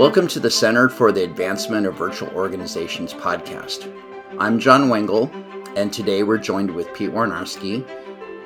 Welcome 0.00 0.28
to 0.28 0.40
the 0.40 0.50
Center 0.50 0.88
for 0.88 1.12
the 1.12 1.24
Advancement 1.24 1.86
of 1.86 1.94
Virtual 1.94 2.30
Organizations 2.30 3.12
podcast. 3.12 3.94
I'm 4.38 4.58
John 4.58 4.88
Wengel, 4.88 5.30
and 5.76 5.92
today 5.92 6.22
we're 6.22 6.38
joined 6.38 6.74
with 6.74 6.90
Pete 6.94 7.10
Winiarski. 7.10 7.86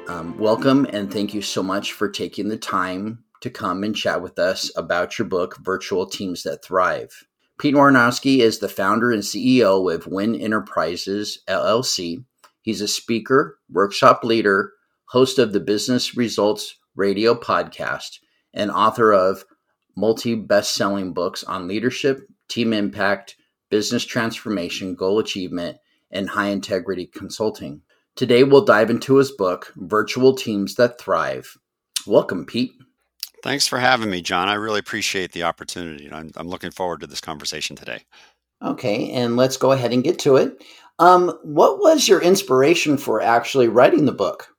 Um, 0.09 0.37
welcome, 0.37 0.85
and 0.91 1.13
thank 1.13 1.33
you 1.33 1.41
so 1.41 1.63
much 1.63 1.93
for 1.93 2.09
taking 2.09 2.49
the 2.49 2.57
time 2.57 3.23
to 3.41 3.51
come 3.51 3.85
and 3.85 3.95
chat 3.95 4.21
with 4.21 4.37
us 4.37 4.77
about 4.77 5.17
your 5.17 5.29
book, 5.29 5.57
Virtual 5.63 6.07
Teams 6.07 6.43
That 6.43 6.65
Thrive. 6.65 7.25
Pete 7.61 7.77
Winiarski 7.77 8.41
is 8.41 8.59
the 8.59 8.69
founder 8.69 9.13
and 9.13 9.23
CEO 9.23 9.95
of 9.95 10.09
Win 10.09 10.35
Enterprises 10.35 11.39
LLC. 11.47 12.25
He's 12.63 12.81
a 12.81 12.89
speaker, 12.89 13.61
workshop 13.71 14.25
leader, 14.25 14.73
host 15.11 15.39
of 15.39 15.53
the 15.53 15.61
Business 15.61 16.17
Results 16.17 16.75
Radio 16.97 17.33
podcast, 17.33 18.19
and 18.53 18.73
author 18.73 19.13
of 19.13 19.45
multi 19.97 20.35
best 20.35 20.75
selling 20.75 21.13
books 21.13 21.45
on 21.45 21.69
leadership, 21.69 22.29
team 22.49 22.73
impact, 22.73 23.37
business 23.71 24.05
transformation, 24.05 24.95
goal 24.95 25.19
achievement, 25.19 25.79
and 26.11 26.29
high 26.29 26.49
integrity 26.49 27.07
consulting. 27.07 27.83
Today, 28.17 28.45
we'll 28.45 28.65
dive 28.65 28.91
into 28.91 29.17
his 29.17 29.33
book, 29.33 29.73
Virtual 29.77 30.35
Teams 30.35 30.77
That 30.77 31.01
Thrive. 31.01 31.57
Welcome, 32.07 32.47
Pete. 32.47 32.73
Thanks 33.43 33.67
for 33.67 33.79
having 33.79 34.11
me, 34.11 34.23
John. 34.23 34.49
I 34.49 34.55
really 34.55 34.79
appreciate 34.79 35.33
the 35.33 35.43
opportunity. 35.43 36.09
I'm, 36.11 36.31
I'm 36.37 36.49
looking 36.49 36.71
forward 36.71 37.01
to 37.01 37.07
this 37.07 37.21
conversation 37.21 37.77
today. 37.77 38.03
Okay, 38.63 39.11
and 39.11 39.37
let's 39.37 39.57
go 39.57 39.73
ahead 39.73 39.93
and 39.93 40.05
get 40.05 40.19
to 40.21 40.37
it. 40.37 40.63
Um, 40.99 41.39
what 41.43 41.81
was 41.81 42.09
your 42.09 42.23
inspiration 42.23 42.97
for 42.97 43.21
actually 43.21 43.69
writing 43.69 44.07
the 44.07 44.13
book? 44.13 44.54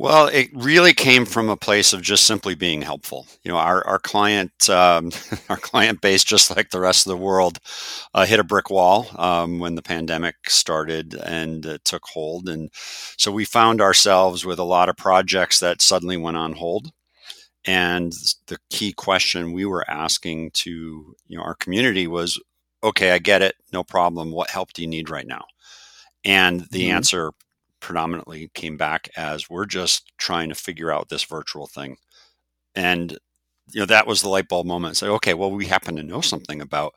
Well, 0.00 0.28
it 0.28 0.48
really 0.54 0.94
came 0.94 1.26
from 1.26 1.50
a 1.50 1.58
place 1.58 1.92
of 1.92 2.00
just 2.00 2.24
simply 2.24 2.54
being 2.54 2.80
helpful. 2.80 3.26
You 3.44 3.52
know, 3.52 3.58
our 3.58 3.86
our 3.86 3.98
client 3.98 4.70
um, 4.70 5.10
our 5.50 5.58
client 5.58 6.00
base, 6.00 6.24
just 6.24 6.56
like 6.56 6.70
the 6.70 6.80
rest 6.80 7.04
of 7.04 7.10
the 7.10 7.18
world, 7.18 7.58
uh, 8.14 8.24
hit 8.24 8.40
a 8.40 8.44
brick 8.44 8.70
wall 8.70 9.08
um, 9.16 9.58
when 9.58 9.74
the 9.74 9.82
pandemic 9.82 10.36
started 10.48 11.16
and 11.16 11.66
uh, 11.66 11.76
took 11.84 12.02
hold, 12.06 12.48
and 12.48 12.70
so 13.18 13.30
we 13.30 13.44
found 13.44 13.82
ourselves 13.82 14.42
with 14.46 14.58
a 14.58 14.64
lot 14.64 14.88
of 14.88 14.96
projects 14.96 15.60
that 15.60 15.82
suddenly 15.82 16.16
went 16.16 16.38
on 16.38 16.54
hold. 16.54 16.92
And 17.66 18.14
the 18.46 18.56
key 18.70 18.94
question 18.94 19.52
we 19.52 19.66
were 19.66 19.84
asking 19.90 20.52
to 20.52 21.14
you 21.26 21.36
know 21.36 21.42
our 21.42 21.56
community 21.56 22.06
was, 22.06 22.40
"Okay, 22.82 23.10
I 23.10 23.18
get 23.18 23.42
it, 23.42 23.54
no 23.70 23.84
problem. 23.84 24.30
What 24.30 24.48
help 24.48 24.72
do 24.72 24.80
you 24.80 24.88
need 24.88 25.10
right 25.10 25.26
now?" 25.26 25.44
And 26.24 26.62
the 26.70 26.86
mm-hmm. 26.86 26.96
answer 26.96 27.32
predominantly 27.80 28.50
came 28.54 28.76
back 28.76 29.08
as 29.16 29.50
we're 29.50 29.66
just 29.66 30.12
trying 30.18 30.48
to 30.50 30.54
figure 30.54 30.92
out 30.92 31.08
this 31.08 31.24
virtual 31.24 31.66
thing. 31.66 31.96
And 32.74 33.18
you 33.72 33.80
know 33.80 33.86
that 33.86 34.06
was 34.06 34.22
the 34.22 34.28
light 34.28 34.48
bulb 34.48 34.66
moment. 34.66 34.96
Say, 34.96 35.08
okay, 35.08 35.34
well, 35.34 35.50
we 35.50 35.66
happen 35.66 35.96
to 35.96 36.02
know 36.02 36.20
something 36.20 36.60
about 36.60 36.94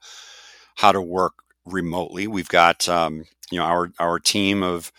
how 0.76 0.92
to 0.92 1.02
work 1.02 1.34
remotely. 1.66 2.28
We've 2.28 2.50
got 2.50 2.88
um, 2.90 3.26
you 3.52 3.60
know 3.60 3.66
our 3.66 3.92
our 4.00 4.20
team 4.20 4.64
of 4.64 4.92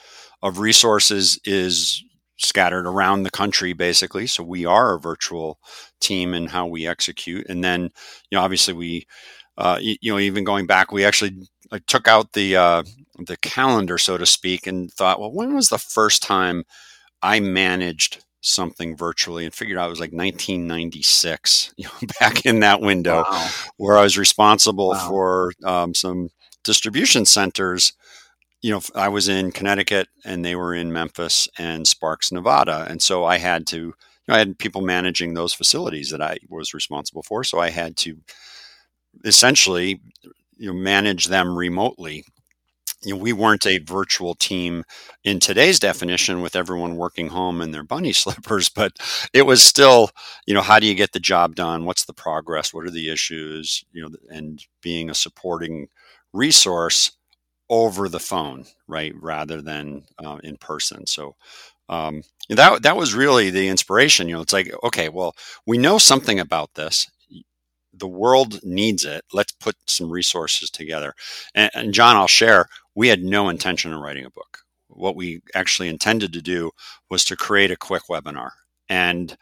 of 0.42 0.58
resources 0.58 1.38
is 1.44 2.02
scattered 2.38 2.86
around 2.86 3.22
the 3.22 3.30
country 3.30 3.72
basically 3.72 4.26
so 4.26 4.42
we 4.42 4.66
are 4.66 4.94
a 4.94 5.00
virtual 5.00 5.58
team 6.00 6.34
in 6.34 6.46
how 6.48 6.66
we 6.66 6.86
execute 6.86 7.46
and 7.48 7.62
then 7.62 7.82
you 7.82 8.36
know 8.36 8.40
obviously 8.40 8.74
we 8.74 9.06
uh, 9.56 9.78
you, 9.80 9.96
you 10.00 10.12
know 10.12 10.18
even 10.18 10.42
going 10.44 10.66
back 10.66 10.90
we 10.92 11.04
actually 11.04 11.32
I 11.72 11.78
took 11.86 12.08
out 12.08 12.32
the 12.32 12.56
uh, 12.56 12.82
the 13.18 13.36
calendar, 13.36 13.98
so 13.98 14.18
to 14.18 14.26
speak, 14.26 14.66
and 14.66 14.92
thought, 14.92 15.20
well, 15.20 15.32
when 15.32 15.54
was 15.54 15.68
the 15.68 15.78
first 15.78 16.22
time 16.22 16.64
I 17.22 17.40
managed 17.40 18.24
something 18.40 18.94
virtually 18.96 19.46
and 19.46 19.54
figured 19.54 19.78
out 19.78 19.86
it 19.86 19.90
was 19.90 20.00
like 20.00 20.12
1996, 20.12 21.74
you 21.78 21.84
know, 21.84 22.08
back 22.20 22.44
in 22.44 22.60
that 22.60 22.80
window 22.80 23.24
wow. 23.28 23.50
where 23.78 23.96
I 23.96 24.02
was 24.02 24.18
responsible 24.18 24.90
wow. 24.90 25.08
for 25.08 25.52
um, 25.64 25.94
some 25.94 26.28
distribution 26.62 27.24
centers. 27.24 27.94
You 28.60 28.72
know, 28.72 28.80
I 28.94 29.08
was 29.08 29.28
in 29.28 29.52
Connecticut 29.52 30.08
and 30.24 30.44
they 30.44 30.54
were 30.54 30.74
in 30.74 30.92
Memphis 30.92 31.48
and 31.58 31.86
Sparks, 31.86 32.32
Nevada. 32.32 32.86
And 32.88 33.00
so 33.00 33.24
I 33.24 33.38
had 33.38 33.66
to, 33.68 33.78
you 33.78 33.94
know, 34.28 34.34
I 34.34 34.38
had 34.38 34.58
people 34.58 34.80
managing 34.80 35.34
those 35.34 35.52
facilities 35.52 36.10
that 36.10 36.22
I 36.22 36.38
was 36.48 36.72
responsible 36.72 37.22
for. 37.22 37.44
So 37.44 37.60
I 37.60 37.70
had 37.70 37.96
to 37.98 38.16
essentially 39.24 40.00
you 40.56 40.68
know, 40.68 40.78
manage 40.78 41.26
them 41.26 41.56
remotely 41.56 42.24
you 43.04 43.14
know, 43.14 43.20
we 43.20 43.32
weren't 43.32 43.66
a 43.66 43.78
virtual 43.78 44.34
team 44.34 44.84
in 45.24 45.40
today's 45.40 45.78
definition 45.78 46.40
with 46.40 46.56
everyone 46.56 46.96
working 46.96 47.28
home 47.28 47.60
in 47.60 47.70
their 47.70 47.82
bunny 47.82 48.12
slippers, 48.14 48.68
but 48.68 48.92
it 49.32 49.42
was 49.42 49.62
still, 49.62 50.10
you 50.46 50.54
know, 50.54 50.62
how 50.62 50.78
do 50.78 50.86
you 50.86 50.94
get 50.94 51.12
the 51.12 51.20
job 51.20 51.54
done? 51.54 51.84
What's 51.84 52.04
the 52.04 52.14
progress? 52.14 52.72
What 52.72 52.84
are 52.84 52.90
the 52.90 53.10
issues? 53.10 53.84
You 53.92 54.02
know, 54.02 54.16
and 54.30 54.64
being 54.82 55.10
a 55.10 55.14
supporting 55.14 55.88
resource 56.32 57.12
over 57.70 58.08
the 58.08 58.20
phone, 58.20 58.66
right, 58.86 59.14
rather 59.20 59.62
than 59.62 60.04
uh, 60.22 60.38
in 60.44 60.56
person. 60.56 61.06
So 61.06 61.34
um, 61.88 62.22
that 62.48 62.82
that 62.82 62.96
was 62.96 63.14
really 63.14 63.50
the 63.50 63.68
inspiration. 63.68 64.28
You 64.28 64.36
know, 64.36 64.42
it's 64.42 64.52
like, 64.52 64.72
okay, 64.84 65.08
well, 65.08 65.34
we 65.66 65.78
know 65.78 65.98
something 65.98 66.40
about 66.40 66.74
this 66.74 67.08
the 67.96 68.08
world 68.08 68.60
needs 68.64 69.04
it. 69.04 69.24
Let's 69.32 69.52
put 69.52 69.76
some 69.86 70.10
resources 70.10 70.70
together. 70.70 71.14
And, 71.54 71.70
and, 71.74 71.94
John, 71.94 72.16
I'll 72.16 72.28
share, 72.28 72.68
we 72.94 73.08
had 73.08 73.22
no 73.22 73.48
intention 73.48 73.92
of 73.92 74.00
writing 74.00 74.24
a 74.24 74.30
book. 74.30 74.58
What 74.88 75.16
we 75.16 75.40
actually 75.54 75.88
intended 75.88 76.32
to 76.32 76.42
do 76.42 76.70
was 77.10 77.24
to 77.26 77.36
create 77.36 77.70
a 77.70 77.76
quick 77.76 78.04
webinar. 78.10 78.50
And 78.88 79.36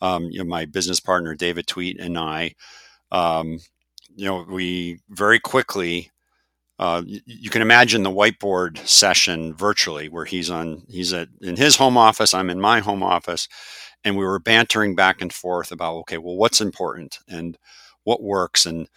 um, 0.00 0.24
you 0.30 0.38
know, 0.38 0.44
my 0.44 0.64
business 0.64 1.00
partner, 1.00 1.34
David 1.34 1.66
Tweet, 1.66 2.00
and 2.00 2.18
I, 2.18 2.54
um, 3.12 3.60
you 4.14 4.26
know, 4.26 4.44
we 4.48 5.00
very 5.08 5.38
quickly, 5.38 6.10
uh, 6.78 7.02
you 7.06 7.50
can 7.50 7.62
imagine 7.62 8.02
the 8.02 8.10
whiteboard 8.10 8.78
session 8.86 9.54
virtually 9.54 10.08
where 10.08 10.24
he's 10.24 10.50
on, 10.50 10.82
he's 10.88 11.12
at, 11.12 11.28
in 11.42 11.56
his 11.56 11.76
home 11.76 11.96
office, 11.98 12.32
I'm 12.32 12.50
in 12.50 12.60
my 12.60 12.80
home 12.80 13.02
office, 13.02 13.48
and 14.04 14.16
we 14.16 14.24
were 14.24 14.38
bantering 14.38 14.94
back 14.94 15.20
and 15.20 15.32
forth 15.32 15.70
about, 15.72 15.96
okay, 15.96 16.18
well, 16.18 16.36
what's 16.36 16.60
important? 16.60 17.18
And 17.28 17.58
what 18.04 18.22
works 18.22 18.66
and 18.66 18.88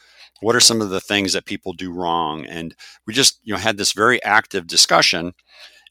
what 0.42 0.56
are 0.56 0.60
some 0.60 0.82
of 0.82 0.90
the 0.90 1.02
things 1.02 1.34
that 1.34 1.46
people 1.46 1.74
do 1.74 1.92
wrong. 1.92 2.46
And 2.46 2.76
we 3.08 3.14
just 3.14 3.40
you 3.44 3.54
know 3.54 3.60
had 3.60 3.78
this 3.78 3.94
very 3.94 4.22
active 4.24 4.68
discussion 4.68 5.34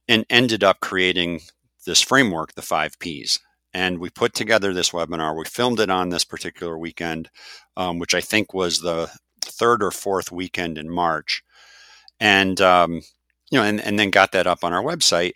and 0.09 0.25
ended 0.31 0.65
up 0.65 0.81
creating 0.81 1.41
this 1.87 2.01
framework 2.03 2.55
the 2.55 2.63
five 2.63 2.99
p's. 2.99 3.41
And 3.75 3.99
we 3.99 4.11
put 4.11 4.35
together 4.35 4.75
this 4.75 4.91
webinar. 4.91 5.37
We 5.37 5.45
filmed 5.47 5.81
it 5.81 5.91
on 5.91 6.11
this 6.11 6.25
particular 6.25 6.79
weekend 6.79 7.31
um, 7.77 7.99
which 7.99 8.15
i 8.15 8.21
think 8.21 8.53
was 8.53 8.81
the 8.81 9.11
third 9.43 9.83
or 9.83 9.91
fourth 9.91 10.31
weekend 10.31 10.79
in 10.79 10.91
march. 10.91 11.43
And 12.21 12.61
um, 12.61 13.03
you 13.51 13.59
know 13.59 13.65
and, 13.65 13.81
and 13.81 13.99
then 13.99 14.11
got 14.11 14.33
that 14.33 14.47
up 14.47 14.65
on 14.65 14.73
our 14.73 14.83
website. 14.83 15.33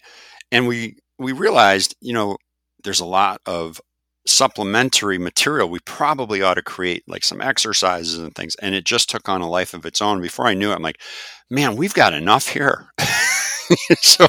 And 0.52 0.66
we 0.68 0.96
we 1.18 1.32
realized 1.32 1.96
you 2.00 2.12
know 2.12 2.36
there's 2.84 3.00
a 3.00 3.06
lot 3.06 3.40
of 3.46 3.80
supplementary 4.26 5.18
material, 5.18 5.68
we 5.68 5.78
probably 5.80 6.42
ought 6.42 6.54
to 6.54 6.62
create 6.62 7.04
like 7.06 7.24
some 7.24 7.40
exercises 7.40 8.18
and 8.18 8.34
things. 8.34 8.54
And 8.56 8.74
it 8.74 8.84
just 8.84 9.08
took 9.10 9.28
on 9.28 9.40
a 9.40 9.48
life 9.48 9.74
of 9.74 9.86
its 9.86 10.02
own. 10.02 10.20
Before 10.20 10.46
I 10.46 10.54
knew 10.54 10.72
it, 10.72 10.74
I'm 10.74 10.82
like, 10.82 11.00
man, 11.50 11.76
we've 11.76 11.94
got 11.94 12.14
enough 12.14 12.48
here. 12.48 12.88
so 14.00 14.26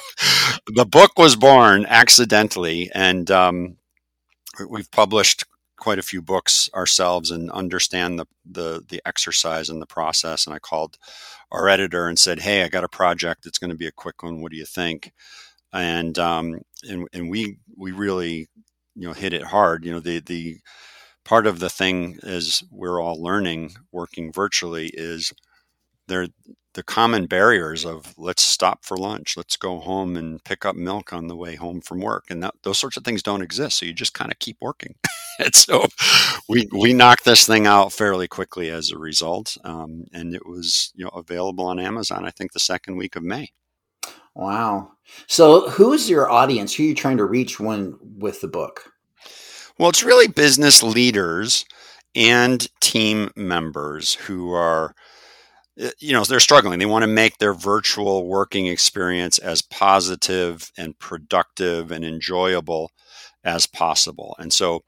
the 0.68 0.86
book 0.86 1.18
was 1.18 1.36
born 1.36 1.86
accidentally, 1.88 2.90
and 2.94 3.30
um, 3.32 3.78
we've 4.70 4.92
published 4.92 5.46
quite 5.78 6.00
a 6.00 6.04
few 6.04 6.22
books 6.22 6.70
ourselves 6.74 7.30
and 7.30 7.52
understand 7.52 8.18
the, 8.20 8.26
the 8.50 8.84
the 8.90 9.02
exercise 9.06 9.70
and 9.70 9.82
the 9.82 9.86
process. 9.86 10.46
And 10.46 10.56
I 10.56 10.60
called 10.60 10.98
our 11.52 11.70
editor 11.70 12.08
and 12.08 12.18
said, 12.18 12.40
"Hey, 12.40 12.64
I 12.64 12.70
got 12.70 12.84
a 12.84 12.90
project. 12.90 13.46
It's 13.46 13.60
going 13.60 13.72
to 13.72 13.78
be 13.78 13.88
a 13.88 13.92
quick 13.92 14.24
one. 14.24 14.42
What 14.42 14.52
do 14.52 14.58
you 14.58 14.66
think?" 14.66 15.12
And 15.74 16.18
um, 16.20 16.62
and 16.84 17.08
and 17.14 17.30
we 17.30 17.60
we 17.76 17.92
really 17.92 18.48
you 18.98 19.08
know 19.08 19.14
hit 19.14 19.34
it 19.34 19.44
hard. 19.44 19.86
You 19.86 19.94
know 19.94 20.00
the 20.00 20.20
the 20.20 20.58
part 21.26 21.46
of 21.48 21.60
the 21.60 21.70
thing 21.70 22.18
is 22.24 22.64
we're 22.72 23.02
all 23.02 23.22
learning 23.22 23.74
working 23.92 24.32
virtually 24.32 24.88
is 24.94 25.34
there 26.08 26.28
the 26.74 26.84
common 26.84 27.26
barriers 27.26 27.86
of 27.86 28.14
let's 28.18 28.42
stop 28.42 28.86
for 28.86 28.96
lunch 28.96 29.36
let's 29.36 29.58
go 29.58 29.80
home 29.80 30.16
and 30.16 30.42
pick 30.46 30.66
up 30.66 30.76
milk 30.76 31.12
on 31.12 31.28
the 31.28 31.36
way 31.36 31.56
home 31.56 31.82
from 31.82 32.00
work 32.00 32.26
and 32.30 32.42
that, 32.44 32.54
those 32.64 32.78
sorts 32.78 32.96
of 32.96 33.04
things 33.04 33.22
don't 33.22 33.42
exist 33.42 33.78
so 33.78 33.86
you 33.86 33.94
just 33.94 34.14
kind 34.14 34.32
of 34.32 34.40
keep 34.40 34.56
working 34.62 34.96
and 35.40 35.54
so 35.54 35.86
we 36.48 36.66
we 36.72 36.94
knocked 36.94 37.26
this 37.26 37.46
thing 37.46 37.68
out 37.68 37.92
fairly 37.92 38.28
quickly 38.28 38.70
as 38.70 38.92
a 38.92 38.98
result 38.98 39.58
um, 39.66 40.06
and 40.14 40.34
it 40.34 40.46
was 40.46 40.94
you 40.96 41.04
know 41.04 41.12
available 41.12 41.66
on 41.66 41.80
amazon 41.80 42.26
i 42.26 42.32
think 42.32 42.54
the 42.54 42.60
second 42.60 42.96
week 42.96 43.18
of 43.18 43.24
may 43.24 43.50
Wow. 44.36 44.92
So, 45.26 45.68
who's 45.68 46.08
your 46.08 46.30
audience? 46.30 46.76
Who 46.76 46.84
are 46.84 46.86
you 46.86 46.94
trying 46.94 47.18
to 47.18 47.26
reach 47.26 47.60
when 47.60 47.98
with 48.02 48.40
the 48.40 48.48
book? 48.48 48.94
Well, 49.80 49.90
it's 49.90 50.04
really 50.04 50.28
business 50.28 50.82
leaders 50.82 51.66
and 52.16 52.68
team 52.82 53.32
members 53.36 54.16
who 54.16 54.52
are 54.52 54.94
eh, 55.80 55.92
you 56.00 56.14
know 56.14 56.24
they're 56.24 56.40
struggling. 56.40 56.80
They 56.80 56.86
want 56.88 57.04
to 57.04 57.08
make 57.08 57.38
their 57.40 57.54
virtual 57.54 58.28
working 58.28 58.68
experience 58.68 59.40
as 59.40 59.62
positive 59.62 60.72
and 60.78 60.98
productive 61.00 61.92
and 61.92 62.06
enjoyable 62.06 62.92
as 63.44 63.68
possible. 63.68 64.36
And 64.40 64.54
so 64.54 64.84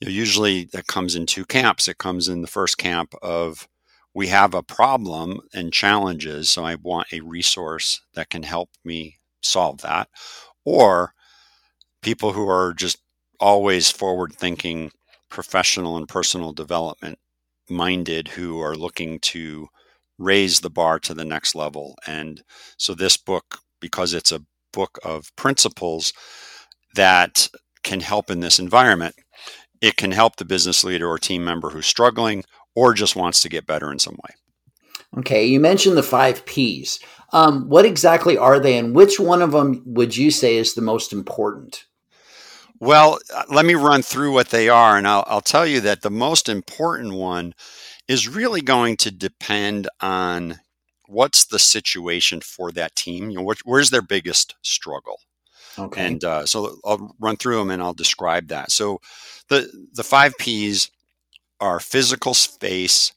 you 0.00 0.08
know, 0.08 0.12
usually 0.12 0.64
that 0.72 0.86
comes 0.88 1.16
in 1.16 1.26
two 1.26 1.44
camps. 1.46 1.88
It 1.88 1.98
comes 1.98 2.28
in 2.28 2.42
the 2.42 2.48
first 2.48 2.78
camp 2.78 3.14
of 3.22 3.68
we 4.14 4.28
have 4.28 4.54
a 4.54 4.62
problem 4.62 5.40
and 5.54 5.72
challenges, 5.72 6.50
so 6.50 6.64
I 6.64 6.76
want 6.76 7.12
a 7.12 7.20
resource 7.20 8.00
that 8.14 8.30
can 8.30 8.42
help 8.44 8.70
me 8.84 9.18
solve 9.42 9.82
that. 9.82 10.08
Or 10.64 11.14
people 12.02 12.32
who 12.32 12.48
are 12.48 12.72
just 12.74 12.98
always 13.40 13.90
forward 13.90 14.32
thinking, 14.32 14.90
professional 15.28 15.96
and 15.96 16.08
personal 16.08 16.52
development 16.52 17.18
minded, 17.68 18.28
who 18.28 18.60
are 18.60 18.76
looking 18.76 19.18
to 19.20 19.68
raise 20.18 20.60
the 20.60 20.70
bar 20.70 20.98
to 21.00 21.14
the 21.14 21.24
next 21.24 21.54
level. 21.54 21.96
And 22.06 22.42
so 22.78 22.94
this 22.94 23.16
book, 23.16 23.58
because 23.80 24.14
it's 24.14 24.32
a 24.32 24.42
book 24.72 24.98
of 25.04 25.34
principles 25.36 26.12
that 26.94 27.48
can 27.82 28.00
help 28.00 28.30
in 28.30 28.40
this 28.40 28.58
environment, 28.58 29.14
it 29.80 29.96
can 29.96 30.12
help 30.12 30.36
the 30.36 30.44
business 30.44 30.84
leader 30.84 31.08
or 31.08 31.18
team 31.18 31.44
member 31.44 31.70
who's 31.70 31.86
struggling 31.86 32.44
or 32.74 32.94
just 32.94 33.16
wants 33.16 33.42
to 33.42 33.48
get 33.48 33.66
better 33.66 33.90
in 33.90 33.98
some 33.98 34.14
way. 34.14 34.34
Okay, 35.18 35.44
you 35.44 35.60
mentioned 35.60 35.96
the 35.96 36.02
five 36.02 36.44
P's. 36.44 36.98
Um, 37.32 37.68
what 37.68 37.84
exactly 37.84 38.36
are 38.36 38.58
they, 38.60 38.78
and 38.78 38.94
which 38.94 39.20
one 39.20 39.42
of 39.42 39.52
them 39.52 39.82
would 39.86 40.16
you 40.16 40.30
say 40.30 40.56
is 40.56 40.74
the 40.74 40.82
most 40.82 41.12
important? 41.12 41.84
Well, 42.80 43.18
uh, 43.34 43.44
let 43.48 43.64
me 43.64 43.74
run 43.74 44.02
through 44.02 44.32
what 44.32 44.50
they 44.50 44.68
are, 44.68 44.96
and 44.98 45.06
I'll, 45.06 45.24
I'll 45.26 45.40
tell 45.40 45.66
you 45.66 45.80
that 45.82 46.02
the 46.02 46.10
most 46.10 46.48
important 46.48 47.14
one 47.14 47.54
is 48.08 48.28
really 48.28 48.60
going 48.60 48.96
to 48.98 49.10
depend 49.10 49.88
on 50.00 50.60
what's 51.06 51.44
the 51.46 51.58
situation 51.58 52.40
for 52.40 52.72
that 52.72 52.96
team. 52.96 53.30
You 53.30 53.38
know, 53.38 53.54
where's 53.64 53.90
their 53.90 54.02
biggest 54.02 54.56
struggle? 54.62 55.20
Okay. 55.78 56.06
And 56.06 56.24
uh, 56.24 56.46
so 56.46 56.76
I'll 56.84 57.14
run 57.18 57.36
through 57.36 57.58
them 57.58 57.70
and 57.70 57.82
I'll 57.82 57.94
describe 57.94 58.48
that. 58.48 58.70
So 58.70 59.00
the 59.48 59.68
the 59.92 60.04
five 60.04 60.34
P's 60.38 60.90
are 61.60 61.80
physical 61.80 62.34
space. 62.34 63.12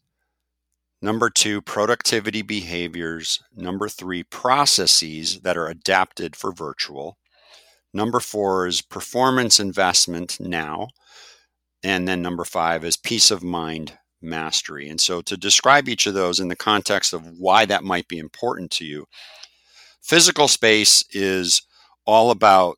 Number 1.01 1.30
two, 1.30 1.62
productivity 1.62 2.42
behaviors. 2.42 3.44
Number 3.56 3.88
three, 3.88 4.24
processes 4.24 5.42
that 5.42 5.57
are 5.57 5.68
adapted 5.68 6.36
for 6.36 6.51
virtual. 6.51 7.18
Number 7.94 8.19
four 8.19 8.68
is 8.68 8.81
performance 8.81 9.60
investment 9.60 10.38
now. 10.39 10.89
And 11.84 12.07
then 12.07 12.22
number 12.22 12.44
five 12.44 12.84
is 12.84 12.98
peace 12.98 13.31
of 13.31 13.44
mind 13.44 13.98
mastery. 14.22 14.89
And 14.89 15.00
so, 15.00 15.22
to 15.22 15.38
describe 15.38 15.88
each 15.88 16.07
of 16.07 16.13
those 16.13 16.39
in 16.39 16.48
the 16.48 16.56
context 16.56 17.13
of 17.13 17.25
why 17.38 17.66
that 17.66 17.84
might 17.84 18.07
be 18.07 18.18
important 18.18 18.72
to 18.72 18.86
you, 18.86 19.06
physical 20.01 20.48
space 20.48 21.04
is 21.12 21.62
all 22.06 22.31
about 22.31 22.78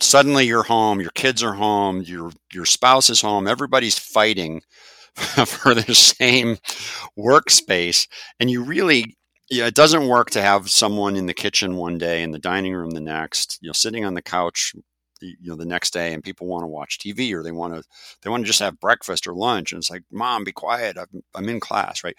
suddenly 0.00 0.46
you're 0.46 0.64
home, 0.64 1.00
your 1.00 1.10
kids 1.10 1.42
are 1.42 1.54
home, 1.54 2.02
your 2.02 2.30
your 2.52 2.64
spouse 2.66 3.10
is 3.10 3.20
home, 3.20 3.46
everybody's 3.46 3.98
fighting 3.98 4.62
for 5.16 5.74
the 5.74 5.94
same 5.94 6.58
workspace, 7.18 8.06
and 8.40 8.50
you 8.50 8.62
really 8.62 9.16
yeah, 9.50 9.66
it 9.66 9.74
doesn't 9.74 10.08
work 10.08 10.30
to 10.30 10.42
have 10.42 10.70
someone 10.70 11.16
in 11.16 11.26
the 11.26 11.34
kitchen 11.34 11.76
one 11.76 11.98
day 11.98 12.22
in 12.22 12.30
the 12.30 12.38
dining 12.38 12.74
room 12.74 12.90
the 12.90 13.00
next, 13.00 13.58
you 13.60 13.68
know, 13.68 13.72
sitting 13.72 14.04
on 14.04 14.14
the 14.14 14.22
couch 14.22 14.74
you 15.20 15.36
know 15.48 15.56
the 15.56 15.64
next 15.64 15.92
day 15.92 16.12
and 16.12 16.22
people 16.22 16.46
want 16.46 16.62
to 16.64 16.66
watch 16.66 16.98
TV 16.98 17.32
or 17.32 17.42
they 17.42 17.52
want 17.52 17.72
to 17.74 17.82
they 18.22 18.28
want 18.28 18.42
to 18.42 18.46
just 18.46 18.58
have 18.58 18.78
breakfast 18.80 19.26
or 19.26 19.32
lunch 19.32 19.72
and 19.72 19.78
it's 19.80 19.88
like 19.90 20.02
mom 20.10 20.44
be 20.44 20.52
quiet 20.52 20.98
I'm, 20.98 21.22
I'm 21.34 21.48
in 21.48 21.60
class 21.60 22.04
right? 22.04 22.16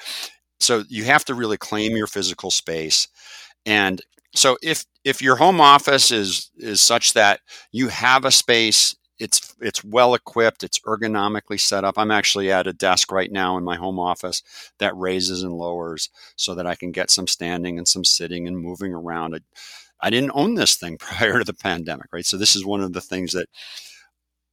So 0.59 0.83
you 0.89 1.03
have 1.05 1.25
to 1.25 1.35
really 1.35 1.57
claim 1.57 1.95
your 1.97 2.07
physical 2.07 2.51
space 2.51 3.07
and 3.65 4.01
so 4.35 4.57
if 4.63 4.85
if 5.03 5.21
your 5.21 5.37
home 5.37 5.61
office 5.61 6.11
is 6.11 6.51
is 6.57 6.81
such 6.81 7.13
that 7.13 7.41
you 7.71 7.89
have 7.89 8.25
a 8.25 8.31
space 8.31 8.95
it's 9.19 9.55
it's 9.61 9.83
well 9.83 10.13
equipped 10.13 10.63
it's 10.63 10.79
ergonomically 10.79 11.59
set 11.59 11.83
up 11.85 11.97
i'm 11.97 12.11
actually 12.11 12.51
at 12.51 12.67
a 12.67 12.73
desk 12.73 13.11
right 13.11 13.31
now 13.31 13.57
in 13.57 13.63
my 13.63 13.75
home 13.75 13.99
office 13.99 14.43
that 14.79 14.95
raises 14.97 15.41
and 15.43 15.53
lowers 15.53 16.09
so 16.35 16.53
that 16.53 16.67
i 16.67 16.75
can 16.75 16.91
get 16.91 17.09
some 17.09 17.27
standing 17.27 17.77
and 17.77 17.87
some 17.87 18.03
sitting 18.03 18.47
and 18.47 18.57
moving 18.57 18.93
around 18.93 19.39
I 20.01 20.09
didn't 20.09 20.31
own 20.33 20.55
this 20.55 20.75
thing 20.75 20.97
prior 20.99 21.39
to 21.39 21.45
the 21.45 21.53
pandemic, 21.53 22.07
right? 22.11 22.25
So 22.25 22.37
this 22.37 22.55
is 22.55 22.65
one 22.65 22.81
of 22.81 22.93
the 22.93 23.01
things 23.01 23.33
that 23.33 23.47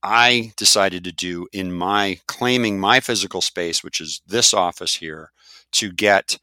I 0.02 0.52
decided 0.56 1.04
to 1.04 1.12
do 1.12 1.46
in 1.52 1.72
my 1.72 2.18
claiming 2.26 2.80
my 2.80 3.00
physical 3.00 3.40
space, 3.40 3.84
which 3.84 4.00
is 4.00 4.20
this 4.26 4.52
office 4.52 4.96
here, 4.96 5.30
to 5.72 5.92
get 5.92 6.38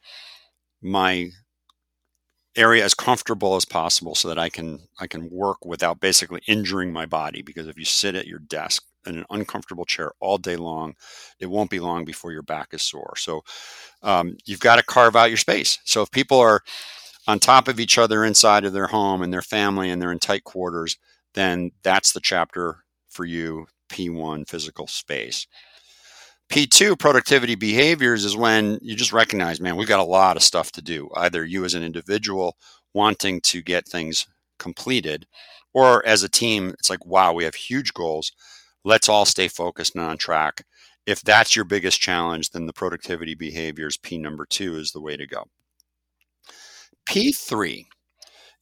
my 0.81 1.31
area 2.55 2.83
as 2.83 2.93
comfortable 2.93 3.55
as 3.55 3.65
possible 3.65 4.15
so 4.15 4.27
that 4.27 4.39
I 4.39 4.49
can 4.49 4.79
I 4.99 5.07
can 5.07 5.29
work 5.29 5.65
without 5.65 5.99
basically 5.99 6.41
injuring 6.47 6.91
my 6.91 7.05
body 7.05 7.41
because 7.41 7.67
if 7.67 7.77
you 7.77 7.85
sit 7.85 8.15
at 8.15 8.27
your 8.27 8.39
desk 8.39 8.83
in 9.05 9.17
an 9.17 9.25
uncomfortable 9.29 9.85
chair 9.85 10.11
all 10.19 10.37
day 10.37 10.55
long, 10.55 10.95
it 11.39 11.45
won't 11.47 11.69
be 11.69 11.79
long 11.79 12.05
before 12.05 12.31
your 12.31 12.43
back 12.43 12.69
is 12.73 12.81
sore. 12.81 13.13
So 13.17 13.41
um, 14.03 14.37
you've 14.45 14.59
got 14.59 14.75
to 14.75 14.83
carve 14.83 15.15
out 15.15 15.29
your 15.29 15.37
space. 15.37 15.79
So 15.85 16.01
if 16.01 16.11
people 16.11 16.39
are 16.39 16.61
on 17.27 17.39
top 17.39 17.67
of 17.67 17.79
each 17.79 17.97
other 17.97 18.25
inside 18.25 18.65
of 18.65 18.73
their 18.73 18.87
home 18.87 19.21
and 19.21 19.31
their 19.31 19.41
family 19.41 19.89
and 19.89 20.01
they're 20.01 20.11
in 20.11 20.19
tight 20.19 20.43
quarters, 20.43 20.97
then 21.33 21.71
that's 21.83 22.11
the 22.11 22.19
chapter 22.19 22.83
for 23.07 23.25
you, 23.25 23.67
P1 23.89 24.47
physical 24.47 24.87
space. 24.87 25.47
P2 26.49 26.97
productivity 26.97 27.55
behaviors 27.55 28.25
is 28.25 28.35
when 28.35 28.79
you 28.81 28.95
just 28.95 29.13
recognize, 29.13 29.61
man, 29.61 29.75
we've 29.75 29.87
got 29.87 29.99
a 29.99 30.03
lot 30.03 30.35
of 30.35 30.43
stuff 30.43 30.71
to 30.73 30.81
do. 30.81 31.09
Either 31.15 31.45
you 31.45 31.63
as 31.63 31.75
an 31.75 31.83
individual 31.83 32.57
wanting 32.93 33.39
to 33.41 33.61
get 33.61 33.87
things 33.87 34.25
completed, 34.57 35.27
or 35.73 36.03
as 36.05 36.23
a 36.23 36.29
team, 36.29 36.69
it's 36.79 36.89
like, 36.89 37.05
wow, 37.05 37.31
we 37.33 37.43
have 37.43 37.53
huge 37.53 37.93
goals. 37.93 38.31
Let's 38.83 39.07
all 39.07 39.25
stay 39.25 39.47
focused 39.47 39.95
and 39.95 40.03
on 40.03 40.17
track. 40.17 40.63
If 41.05 41.21
that's 41.21 41.55
your 41.55 41.65
biggest 41.65 42.01
challenge, 42.01 42.49
then 42.49 42.65
the 42.65 42.73
productivity 42.73 43.35
behaviors, 43.35 43.97
P 43.97 44.17
number 44.17 44.45
two, 44.45 44.75
is 44.77 44.91
the 44.91 45.01
way 45.01 45.17
to 45.17 45.27
go. 45.27 45.45
P3 47.07 47.85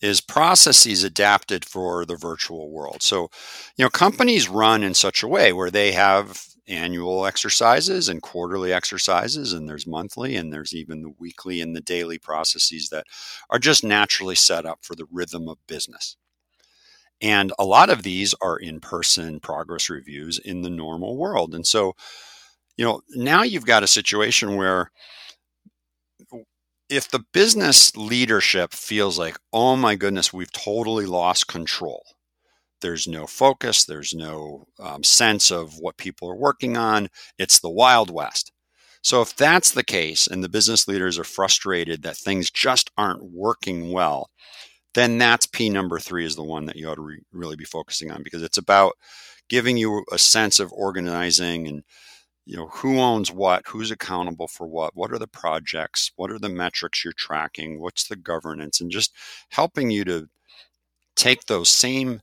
is 0.02 0.22
processes 0.22 1.04
adapted 1.04 1.66
for 1.66 2.06
the 2.06 2.16
virtual 2.16 2.70
world. 2.70 3.02
So, 3.02 3.30
you 3.78 3.86
know, 3.86 3.90
companies 3.90 4.48
run 4.48 4.84
in 4.84 4.94
such 4.94 5.24
a 5.24 5.28
way 5.28 5.54
where 5.54 5.72
they 5.72 5.94
have 5.94 6.46
annual 6.68 7.26
exercises 7.26 8.10
and 8.10 8.22
quarterly 8.22 8.74
exercises, 8.74 9.54
and 9.54 9.68
there's 9.68 9.88
monthly, 9.88 10.36
and 10.36 10.52
there's 10.52 10.76
even 10.76 11.02
the 11.02 11.14
weekly 11.18 11.62
and 11.62 11.76
the 11.76 11.82
daily 11.82 12.18
processes 12.20 12.90
that 12.90 13.06
are 13.50 13.60
just 13.60 13.84
naturally 13.84 14.36
set 14.36 14.66
up 14.66 14.80
for 14.82 14.96
the 14.96 15.08
rhythm 15.12 15.48
of 15.48 15.58
business. 15.68 16.18
And 17.22 17.52
a 17.58 17.66
lot 17.66 17.90
of 17.90 18.04
these 18.04 18.36
are 18.42 18.58
in 18.58 18.80
person 18.80 19.40
progress 19.40 19.90
reviews 19.90 20.40
in 20.40 20.62
the 20.62 20.70
normal 20.70 21.18
world. 21.18 21.56
And 21.56 21.66
so, 21.66 21.94
you 22.76 22.86
know, 22.86 23.02
now 23.16 23.44
you've 23.44 23.66
got 23.66 23.84
a 23.84 23.88
situation 23.88 24.56
where 24.56 24.92
if 26.90 27.10
the 27.10 27.24
business 27.34 27.96
leadership 27.98 28.72
feels 28.72 29.18
like, 29.18 29.38
oh 29.52 29.76
my 29.76 29.96
goodness, 29.96 30.32
we've 30.32 30.52
totally 30.52 31.06
lost 31.06 31.48
control, 31.48 32.04
there's 32.82 33.08
no 33.08 33.28
focus, 33.28 33.86
there's 33.86 34.14
no 34.14 34.66
um, 34.80 35.04
sense 35.04 35.52
of 35.52 35.80
what 35.80 35.98
people 35.98 36.30
are 36.30 36.36
working 36.36 36.78
on, 36.78 37.10
it's 37.38 37.60
the 37.60 37.70
Wild 37.70 38.10
West. 38.10 38.52
So, 39.02 39.22
if 39.22 39.36
that's 39.36 39.72
the 39.72 39.84
case 39.84 40.28
and 40.28 40.44
the 40.44 40.50
business 40.50 40.88
leaders 40.88 41.18
are 41.18 41.24
frustrated 41.24 42.04
that 42.04 42.18
things 42.18 42.52
just 42.52 42.92
aren't 42.98 43.24
working 43.24 43.92
well, 43.92 44.30
then 44.94 45.18
that's 45.18 45.46
P 45.46 45.70
number 45.70 46.00
three 46.00 46.26
is 46.26 46.36
the 46.36 46.44
one 46.44 46.66
that 46.66 46.76
you 46.76 46.90
ought 46.90 46.96
to 46.96 47.02
re- 47.02 47.22
really 47.32 47.56
be 47.56 47.66
focusing 47.66 48.12
on 48.12 48.24
because 48.24 48.44
it's 48.44 48.58
about 48.58 48.94
giving 49.50 49.78
you 49.78 50.04
a 50.12 50.18
sense 50.18 50.60
of 50.60 50.74
organizing 50.74 51.68
and 51.68 51.84
you 52.46 52.56
know 52.58 52.68
who 52.68 53.00
owns 53.00 53.32
what 53.32 53.64
who's 53.68 53.92
accountable 53.92 54.48
for 54.48 54.68
what 54.68 54.96
what 54.96 55.12
are 55.12 55.20
the 55.20 55.28
projects 55.28 56.12
what 56.16 56.32
are 56.32 56.40
the 56.40 56.50
metrics 56.50 57.04
you're 57.04 57.14
tracking 57.14 57.80
what's 57.80 58.08
the 58.08 58.16
governance 58.16 58.82
and 58.82 58.90
just 58.90 59.14
helping 59.50 59.92
you 59.92 60.04
to 60.06 60.28
take 61.16 61.46
those 61.46 61.70
same 61.70 62.22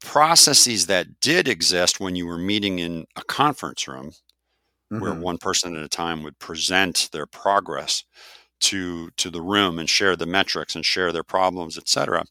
processes 0.00 0.86
that 0.86 1.20
did 1.20 1.48
exist 1.48 2.00
when 2.00 2.14
you 2.14 2.26
were 2.26 2.38
meeting 2.38 2.78
in 2.78 3.06
a 3.16 3.22
conference 3.24 3.88
room 3.88 4.10
mm-hmm. 4.92 5.00
where 5.00 5.14
one 5.14 5.38
person 5.38 5.76
at 5.76 5.82
a 5.82 5.88
time 5.88 6.22
would 6.22 6.38
present 6.38 7.08
their 7.12 7.26
progress 7.26 8.04
to 8.60 9.10
to 9.16 9.30
the 9.30 9.42
room 9.42 9.78
and 9.78 9.88
share 9.88 10.16
the 10.16 10.26
metrics 10.26 10.74
and 10.74 10.84
share 10.84 11.12
their 11.12 11.22
problems 11.22 11.78
etc 11.78 12.24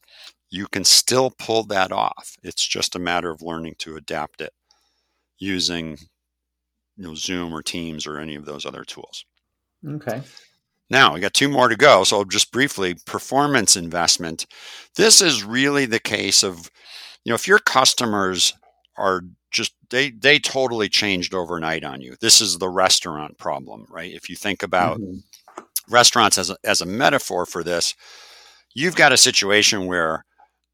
you 0.50 0.66
can 0.66 0.84
still 0.84 1.30
pull 1.38 1.62
that 1.62 1.90
off 1.90 2.36
it's 2.42 2.66
just 2.66 2.96
a 2.96 2.98
matter 2.98 3.30
of 3.30 3.40
learning 3.40 3.74
to 3.78 3.96
adapt 3.96 4.42
it 4.42 4.52
using 5.38 5.96
you 6.98 7.04
know, 7.04 7.14
Zoom 7.14 7.54
or 7.54 7.62
Teams 7.62 8.06
or 8.06 8.18
any 8.18 8.34
of 8.34 8.44
those 8.44 8.66
other 8.66 8.84
tools. 8.84 9.24
Okay. 9.86 10.20
Now, 10.90 11.14
we 11.14 11.20
got 11.20 11.34
two 11.34 11.48
more 11.48 11.68
to 11.68 11.76
go. 11.76 12.02
So, 12.02 12.24
just 12.24 12.50
briefly, 12.50 12.96
performance 13.06 13.76
investment. 13.76 14.46
This 14.96 15.22
is 15.22 15.44
really 15.44 15.86
the 15.86 16.00
case 16.00 16.42
of, 16.42 16.70
you 17.24 17.30
know, 17.30 17.34
if 17.34 17.48
your 17.48 17.58
customers 17.58 18.54
are 18.96 19.22
just 19.50 19.74
they 19.90 20.10
they 20.10 20.38
totally 20.38 20.88
changed 20.88 21.34
overnight 21.34 21.84
on 21.84 22.00
you. 22.00 22.16
This 22.20 22.40
is 22.40 22.58
the 22.58 22.68
restaurant 22.68 23.38
problem, 23.38 23.86
right? 23.90 24.12
If 24.12 24.28
you 24.28 24.36
think 24.36 24.62
about 24.62 25.00
mm-hmm. 25.00 25.62
restaurants 25.92 26.38
as 26.38 26.50
a, 26.50 26.56
as 26.64 26.80
a 26.80 26.86
metaphor 26.86 27.46
for 27.46 27.64
this, 27.64 27.94
you've 28.74 28.96
got 28.96 29.12
a 29.12 29.16
situation 29.16 29.86
where 29.86 30.24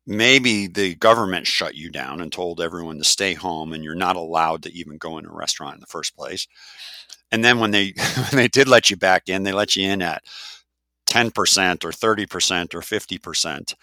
maybe 0.06 0.66
the 0.66 0.94
government 0.96 1.46
shut 1.46 1.74
you 1.74 1.90
down 1.90 2.20
and 2.20 2.32
told 2.32 2.60
everyone 2.60 2.98
to 2.98 3.04
stay 3.04 3.34
home 3.34 3.72
and 3.72 3.84
you're 3.84 3.94
not 3.94 4.16
allowed 4.16 4.62
to 4.62 4.72
even 4.72 4.98
go 4.98 5.18
in 5.18 5.26
a 5.26 5.32
restaurant 5.32 5.74
in 5.76 5.80
the 5.80 5.86
first 5.86 6.14
place 6.16 6.46
And 7.32 7.44
then 7.44 7.58
when 7.58 7.70
they 7.70 7.94
when 8.30 8.36
they 8.36 8.48
did 8.48 8.68
let 8.68 8.90
you 8.90 8.96
back 8.96 9.28
in, 9.28 9.44
they 9.44 9.52
let 9.52 9.76
you 9.76 9.88
in 9.88 10.02
at 10.02 10.24
10% 11.06 11.84
or 11.84 11.90
30% 11.90 12.74
or 12.74 12.80
50%. 12.80 13.74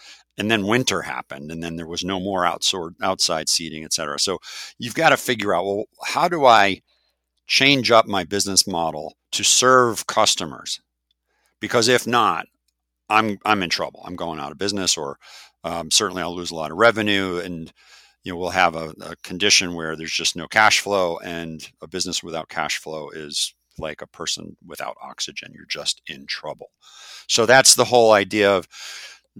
And 0.41 0.49
then 0.49 0.65
winter 0.65 1.03
happened 1.03 1.51
and 1.51 1.61
then 1.61 1.75
there 1.75 1.85
was 1.85 2.03
no 2.03 2.19
more 2.19 2.47
outside 2.47 2.93
outside 3.03 3.47
seating, 3.47 3.83
et 3.83 3.93
cetera. 3.93 4.17
So 4.17 4.39
you've 4.79 4.95
got 4.95 5.09
to 5.09 5.17
figure 5.17 5.53
out, 5.53 5.65
well, 5.65 5.83
how 6.03 6.27
do 6.27 6.45
I 6.45 6.81
change 7.45 7.91
up 7.91 8.07
my 8.07 8.23
business 8.23 8.65
model 8.65 9.13
to 9.33 9.43
serve 9.43 10.07
customers? 10.07 10.81
Because 11.59 11.87
if 11.87 12.07
not, 12.07 12.47
I'm 13.07 13.37
I'm 13.45 13.61
in 13.61 13.69
trouble. 13.69 14.01
I'm 14.03 14.15
going 14.15 14.39
out 14.39 14.51
of 14.51 14.57
business, 14.57 14.97
or 14.97 15.19
um, 15.63 15.91
certainly 15.91 16.23
I'll 16.23 16.35
lose 16.35 16.49
a 16.49 16.55
lot 16.55 16.71
of 16.71 16.77
revenue, 16.77 17.37
and 17.37 17.71
you 18.23 18.33
know 18.33 18.39
we'll 18.39 18.49
have 18.49 18.75
a, 18.75 18.95
a, 19.01 19.15
condition 19.17 19.75
where 19.75 19.95
there's 19.95 20.11
just 20.11 20.35
no 20.35 20.47
cash 20.47 20.79
flow, 20.79 21.19
and 21.19 21.69
a 21.83 21.87
business 21.87 22.23
without 22.23 22.49
cash 22.49 22.77
flow 22.79 23.11
is 23.11 23.53
like 23.77 24.01
a 24.01 24.07
person 24.07 24.57
without 24.65 24.97
oxygen. 25.03 25.51
You're 25.53 25.65
just 25.67 26.01
in 26.07 26.25
trouble. 26.25 26.71
So 27.27 27.45
that's 27.45 27.75
the 27.75 27.85
whole 27.85 28.13
idea 28.13 28.51
of 28.51 28.67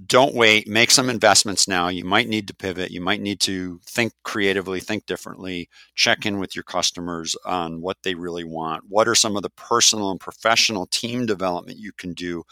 don't 0.08 0.34
wait, 0.36 0.68
make 0.68 0.90
some 0.90 1.10
investments 1.10 1.68
now. 1.68 1.90
You 1.90 2.06
might 2.06 2.30
need 2.30 2.48
to 2.48 2.56
pivot. 2.56 2.92
You 2.92 3.02
might 3.02 3.20
need 3.20 3.42
to 3.42 3.80
think 3.86 4.14
creatively, 4.24 4.80
think 4.80 5.06
differently, 5.06 5.70
check 5.96 6.26
in 6.26 6.40
with 6.40 6.56
your 6.56 6.64
customers 6.64 7.36
on 7.46 7.82
what 7.82 7.98
they 8.04 8.16
really 8.16 8.46
want. 8.46 8.86
What 8.88 9.08
are 9.08 9.16
some 9.16 9.36
of 9.36 9.44
the 9.44 9.50
personal 9.50 10.12
and 10.12 10.20
professional 10.20 10.86
team 10.86 11.26
development 11.26 11.78
you 11.78 11.92
can 11.92 12.14
do? 12.14 12.44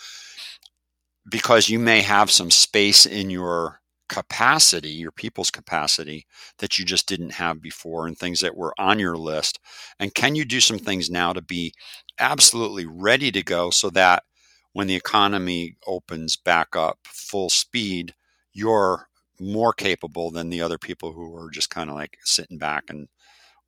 Because 1.29 1.69
you 1.69 1.79
may 1.79 2.01
have 2.01 2.29
some 2.29 2.51
space 2.51 3.05
in 3.05 3.29
your 3.29 3.79
capacity, 4.09 4.89
your 4.89 5.11
people's 5.11 5.51
capacity 5.51 6.25
that 6.57 6.77
you 6.77 6.83
just 6.83 7.07
didn't 7.07 7.31
have 7.31 7.61
before, 7.61 8.07
and 8.07 8.17
things 8.17 8.41
that 8.41 8.57
were 8.57 8.73
on 8.77 8.99
your 8.99 9.15
list. 9.15 9.59
And 9.99 10.13
can 10.13 10.35
you 10.35 10.43
do 10.43 10.59
some 10.59 10.79
things 10.79 11.09
now 11.09 11.31
to 11.31 11.41
be 11.41 11.73
absolutely 12.19 12.85
ready 12.85 13.31
to 13.31 13.43
go 13.43 13.69
so 13.69 13.89
that 13.91 14.23
when 14.73 14.87
the 14.87 14.95
economy 14.95 15.75
opens 15.87 16.35
back 16.35 16.75
up 16.75 16.99
full 17.03 17.49
speed, 17.49 18.13
you're 18.53 19.07
more 19.39 19.73
capable 19.73 20.31
than 20.31 20.49
the 20.49 20.61
other 20.61 20.77
people 20.77 21.11
who 21.11 21.35
are 21.35 21.49
just 21.49 21.69
kind 21.69 21.89
of 21.89 21.95
like 21.95 22.17
sitting 22.23 22.57
back 22.57 22.85
and 22.89 23.07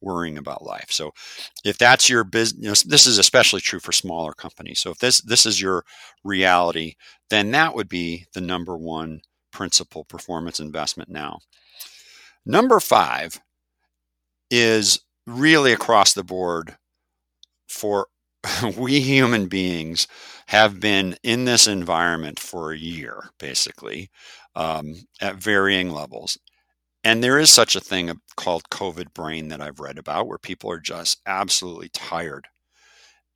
worrying 0.01 0.37
about 0.37 0.63
life. 0.63 0.87
So 0.89 1.11
if 1.63 1.77
that's 1.77 2.09
your 2.09 2.23
business, 2.23 2.83
this 2.83 3.05
is 3.05 3.17
especially 3.17 3.61
true 3.61 3.79
for 3.79 3.91
smaller 3.91 4.33
companies. 4.33 4.79
So 4.79 4.91
if 4.91 4.97
this 4.97 5.21
this 5.21 5.45
is 5.45 5.61
your 5.61 5.85
reality, 6.23 6.95
then 7.29 7.51
that 7.51 7.75
would 7.75 7.87
be 7.87 8.25
the 8.33 8.41
number 8.41 8.77
one 8.77 9.21
principle 9.51 10.03
performance 10.05 10.59
investment 10.59 11.09
now. 11.09 11.39
Number 12.45 12.79
5 12.79 13.39
is 14.49 15.01
really 15.27 15.71
across 15.71 16.13
the 16.13 16.23
board 16.23 16.75
for 17.67 18.07
we 18.77 18.99
human 19.01 19.47
beings 19.47 20.07
have 20.47 20.79
been 20.79 21.15
in 21.23 21.45
this 21.45 21.67
environment 21.67 22.39
for 22.39 22.71
a 22.71 22.77
year, 22.77 23.29
basically, 23.39 24.09
um, 24.55 24.95
at 25.21 25.35
varying 25.35 25.91
levels. 25.91 26.37
And 27.03 27.23
there 27.23 27.39
is 27.39 27.51
such 27.51 27.75
a 27.75 27.81
thing 27.81 28.11
called 28.37 28.69
COVID 28.71 29.13
brain 29.13 29.49
that 29.49 29.61
I've 29.61 29.79
read 29.79 29.97
about 29.97 30.27
where 30.27 30.37
people 30.39 30.71
are 30.71 30.79
just 30.79 31.21
absolutely 31.27 31.89
tired 31.89 32.47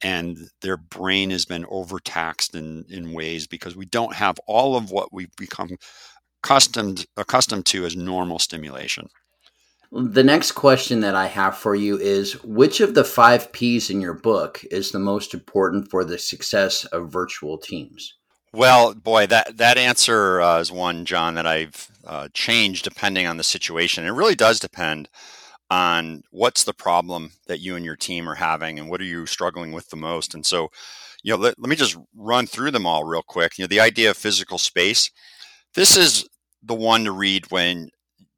and 0.02 0.38
their 0.62 0.78
brain 0.78 1.30
has 1.32 1.46
been 1.46 1.66
overtaxed 1.70 2.56
in, 2.56 2.86
in 2.90 3.14
ways 3.14 3.48
because 3.48 3.76
we 3.76 3.86
don't 3.86 4.16
have 4.16 4.38
all 4.48 4.76
of 4.78 4.92
what 4.92 5.14
we've 5.14 5.36
become 5.38 5.70
accustomed 6.44 7.06
accustomed 7.18 7.66
to 7.68 7.86
as 7.86 7.96
normal 7.96 8.40
stimulation. 8.40 9.08
The 9.98 10.25
next 10.25 10.52
question 10.52 11.00
that 11.02 11.16
I 11.16 11.28
have 11.28 11.58
for 11.58 11.74
you 11.74 11.98
is 11.98 12.44
which 12.44 12.82
of 12.82 12.96
the 12.96 13.06
five 13.06 13.54
P's 13.54 13.90
in 13.90 14.02
your 14.02 14.14
book 14.14 14.62
is 14.70 14.92
the 14.92 15.00
most 15.00 15.34
important 15.34 15.90
for 15.90 16.04
the 16.04 16.18
success 16.18 16.84
of 16.84 17.10
virtual 17.10 17.58
teams? 17.58 18.14
Well, 18.52 18.94
boy, 18.94 19.25
that 19.28 19.56
that 19.56 19.78
answer 19.78 20.42
uh, 20.42 20.60
is 20.60 20.70
one, 20.70 21.06
John, 21.06 21.36
that 21.36 21.48
I've 21.48 21.88
uh, 22.06 22.28
changed 22.34 22.84
depending 22.84 23.25
on 23.25 23.38
the 23.38 23.44
situation. 23.44 24.06
It 24.06 24.10
really 24.10 24.36
does 24.36 24.60
depend 24.60 25.08
on 25.72 26.24
what's 26.30 26.66
the 26.66 26.74
problem 26.74 27.32
that 27.48 27.62
you 27.62 27.78
and 27.78 27.86
your 27.86 27.96
team 27.96 28.28
are 28.28 28.36
having, 28.36 28.78
and 28.78 28.90
what 28.90 29.00
are 29.00 29.06
you 29.06 29.25
struggling 29.25 29.72
with 29.72 29.90
the 29.92 29.96
most. 29.96 30.34
And 30.34 30.46
so, 30.46 30.72
you 31.24 31.32
know, 31.32 31.38
let, 31.38 31.58
let 31.58 31.70
me 31.70 31.75
just 31.78 31.98
run 32.14 32.48
through 32.48 32.72
them 32.72 32.86
all 32.86 33.06
real 33.06 33.24
quick. 33.25 33.58
You 33.58 33.64
know, 33.64 33.68
the 33.68 33.80
idea 33.80 34.10
of 34.10 34.18
physical 34.18 34.58
space. 34.58 35.10
This 35.74 35.96
is 35.96 36.28
the 36.62 36.75
one 36.75 37.06
to 37.06 37.14
read 37.14 37.50
when 37.50 37.92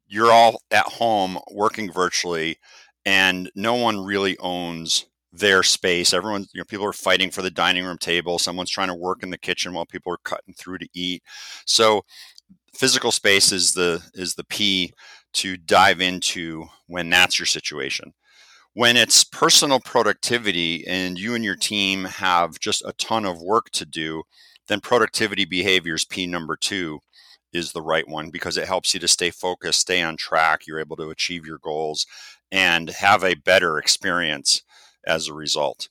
you're 0.08 0.32
all 0.32 0.62
at 0.70 0.86
home 0.86 1.38
working 1.50 1.92
virtually 1.92 2.58
and 3.06 3.50
no 3.54 3.74
one 3.74 4.04
really 4.04 4.36
owns 4.38 5.06
their 5.32 5.62
space. 5.62 6.12
Everyone, 6.12 6.46
you 6.52 6.60
know, 6.60 6.64
people 6.64 6.86
are 6.86 6.92
fighting 6.92 7.30
for 7.30 7.42
the 7.42 7.50
dining 7.50 7.84
room 7.84 7.98
table. 7.98 8.38
Someone's 8.38 8.70
trying 8.70 8.88
to 8.88 8.94
work 8.94 9.22
in 9.22 9.30
the 9.30 9.38
kitchen 9.38 9.72
while 9.72 9.86
people 9.86 10.12
are 10.12 10.18
cutting 10.24 10.54
through 10.54 10.78
to 10.78 10.88
eat. 10.94 11.22
So 11.66 12.02
physical 12.74 13.12
space 13.12 13.52
is 13.52 13.74
the 13.74 14.02
is 14.14 14.34
the 14.34 14.44
P 14.44 14.92
to 15.34 15.56
dive 15.56 16.00
into 16.00 16.64
when 16.86 17.10
that's 17.10 17.38
your 17.38 17.46
situation. 17.46 18.12
When 18.74 18.96
it's 18.96 19.24
personal 19.24 19.80
productivity 19.80 20.86
and 20.86 21.18
you 21.18 21.34
and 21.34 21.44
your 21.44 21.56
team 21.56 22.04
have 22.04 22.58
just 22.60 22.82
a 22.84 22.92
ton 22.92 23.24
of 23.24 23.42
work 23.42 23.70
to 23.72 23.84
do, 23.84 24.22
then 24.68 24.80
productivity 24.80 25.44
behaviors 25.44 26.04
P 26.04 26.26
number 26.26 26.56
2 26.56 27.00
is 27.52 27.72
the 27.72 27.82
right 27.82 28.06
one 28.08 28.30
because 28.30 28.56
it 28.56 28.66
helps 28.68 28.94
you 28.94 29.00
to 29.00 29.08
stay 29.08 29.30
focused, 29.30 29.80
stay 29.80 30.02
on 30.02 30.16
track. 30.16 30.66
You're 30.66 30.80
able 30.80 30.96
to 30.96 31.10
achieve 31.10 31.46
your 31.46 31.58
goals 31.58 32.06
and 32.50 32.90
have 32.90 33.24
a 33.24 33.34
better 33.34 33.78
experience 33.78 34.62
as 35.06 35.28
a 35.28 35.34
result. 35.34 35.88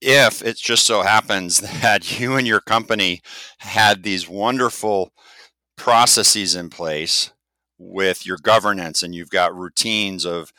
If 0.00 0.42
it 0.42 0.56
just 0.56 0.84
so 0.84 1.02
happens 1.02 1.58
that 1.82 2.20
you 2.20 2.36
and 2.36 2.46
your 2.46 2.60
company 2.60 3.22
had 3.58 4.02
these 4.02 4.28
wonderful 4.28 5.12
processes 5.76 6.54
in 6.54 6.70
place 6.70 7.32
with 7.78 8.24
your 8.24 8.38
governance 8.38 9.02
and 9.02 9.14
you've 9.14 9.30
got 9.30 9.56
routines 9.56 10.24
of 10.24 10.52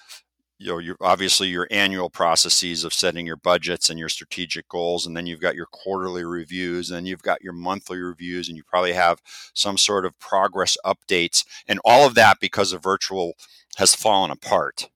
you 0.58 0.68
know, 0.68 0.78
your, 0.78 0.96
obviously 1.02 1.48
your 1.48 1.68
annual 1.70 2.10
processes 2.10 2.84
of 2.84 2.94
setting 2.94 3.26
your 3.26 3.36
budgets 3.36 3.90
and 3.90 4.00
your 4.00 4.10
strategic 4.10 4.70
goals, 4.70 5.06
and 5.06 5.16
then 5.16 5.28
you've 5.28 5.42
got 5.42 5.56
your 5.56 5.66
quarterly 5.66 6.24
reviews, 6.24 6.90
and 6.90 6.98
then 6.98 7.06
you've 7.06 7.22
got 7.22 7.44
your 7.44 7.54
monthly 7.54 8.00
reviews, 8.00 8.48
and 8.48 8.58
you 8.58 8.64
probably 8.64 8.94
have 8.94 9.22
some 9.54 9.78
sort 9.78 10.06
of 10.06 10.18
progress 10.20 10.78
updates, 10.86 11.44
and 11.68 11.80
all 11.84 12.08
of 12.08 12.16
that 12.16 12.40
because 12.40 12.72
of 12.72 12.82
virtual 12.82 13.34
has 13.78 13.96
fallen 13.96 14.32
apart. 14.32 14.90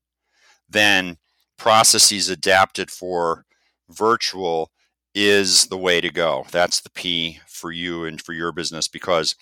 Then 0.70 1.18
processes 1.58 2.30
adapted 2.30 2.90
for 2.90 3.46
virtual 3.90 4.72
is 5.14 5.68
the 5.68 5.78
way 5.78 6.00
to 6.00 6.10
go. 6.10 6.46
That's 6.52 6.80
the 6.80 6.92
P 6.92 7.40
for 7.48 7.72
you 7.72 8.06
and 8.06 8.22
for 8.22 8.32
your 8.32 8.52
business 8.54 8.88
because, 8.88 9.36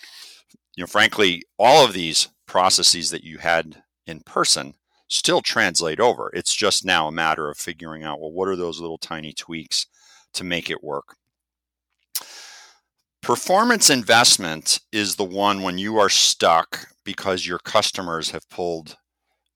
you 0.75 0.81
know, 0.81 0.87
frankly, 0.87 1.43
all 1.59 1.85
of 1.85 1.93
these 1.93 2.29
processes 2.47 3.11
that 3.11 3.23
you 3.23 3.37
had 3.37 3.83
in 4.07 4.21
person 4.21 4.73
still 5.07 5.41
translate 5.41 5.99
over. 5.99 6.31
It's 6.33 6.55
just 6.55 6.85
now 6.85 7.07
a 7.07 7.11
matter 7.11 7.49
of 7.49 7.57
figuring 7.57 8.03
out, 8.03 8.19
well, 8.19 8.31
what 8.31 8.47
are 8.47 8.55
those 8.55 8.79
little 8.79 8.97
tiny 8.97 9.33
tweaks 9.33 9.87
to 10.33 10.43
make 10.43 10.69
it 10.69 10.83
work? 10.83 11.15
Performance 13.21 13.89
investment 13.89 14.79
is 14.91 15.15
the 15.15 15.23
one 15.23 15.61
when 15.61 15.77
you 15.77 15.97
are 15.97 16.09
stuck 16.09 16.87
because 17.03 17.47
your 17.47 17.59
customers 17.59 18.29
have 18.31 18.49
pulled 18.49 18.97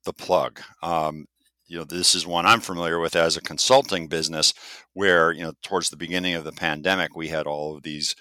the 0.03 0.13
plug. 0.13 0.59
Um, 0.81 1.25
you 1.67 1.77
know, 1.77 1.85
this 1.85 2.15
is 2.15 2.27
one 2.27 2.45
I'm 2.45 2.59
familiar 2.59 2.99
with 2.99 3.15
as 3.15 3.37
a 3.37 3.41
consulting 3.41 4.07
business, 4.07 4.53
where 4.93 5.31
you 5.31 5.43
know, 5.43 5.53
towards 5.63 5.89
the 5.89 5.95
beginning 5.95 6.33
of 6.35 6.43
the 6.43 6.51
pandemic, 6.51 7.15
we 7.15 7.29
had 7.29 7.47
all 7.47 7.77
of 7.77 7.83
these, 7.83 8.13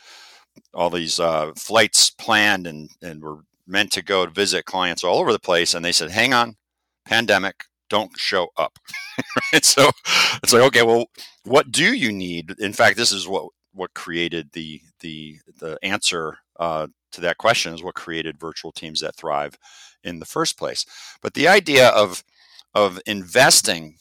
all 0.73 0.89
these 0.89 1.19
uh, 1.19 1.51
flights 1.57 2.11
planned 2.11 2.69
and 2.69 2.91
and 3.03 3.21
were 3.21 3.39
meant 3.67 3.91
to 3.93 4.03
go 4.03 4.25
to 4.25 4.31
visit 4.31 4.67
clients 4.67 5.03
all 5.03 5.19
over 5.19 5.33
the 5.33 5.41
place, 5.41 5.75
and 5.75 5.85
they 5.85 5.91
said, 5.91 6.13
"Hang 6.13 6.33
on, 6.33 6.55
pandemic, 7.11 7.65
don't 7.91 8.17
show 8.17 8.49
up. 8.57 8.79
and 9.53 9.65
so 9.65 9.91
it's 10.43 10.53
like, 10.53 10.63
okay, 10.63 10.83
well, 10.83 11.07
what 11.45 11.73
do 11.73 11.93
you 11.93 12.13
need? 12.13 12.55
In 12.59 12.73
fact, 12.73 12.97
this 12.97 13.13
is 13.13 13.29
what 13.29 13.49
what 13.73 13.93
created 13.95 14.51
the 14.53 14.81
the 15.01 15.39
the 15.59 15.79
answer 15.83 16.39
uh, 16.59 16.87
to 17.13 17.21
that 17.21 17.39
question 17.39 17.75
is 17.75 17.83
what 17.83 17.95
created 17.95 18.39
virtual 18.41 18.73
teams 18.73 19.01
that 19.01 19.17
thrive 19.17 19.59
in 20.05 20.21
the 20.21 20.27
first 20.27 20.57
place. 20.57 20.87
But 21.21 21.35
the 21.35 21.49
idea 21.49 21.89
of 21.89 22.23
of 22.75 23.01
investing 23.07 23.97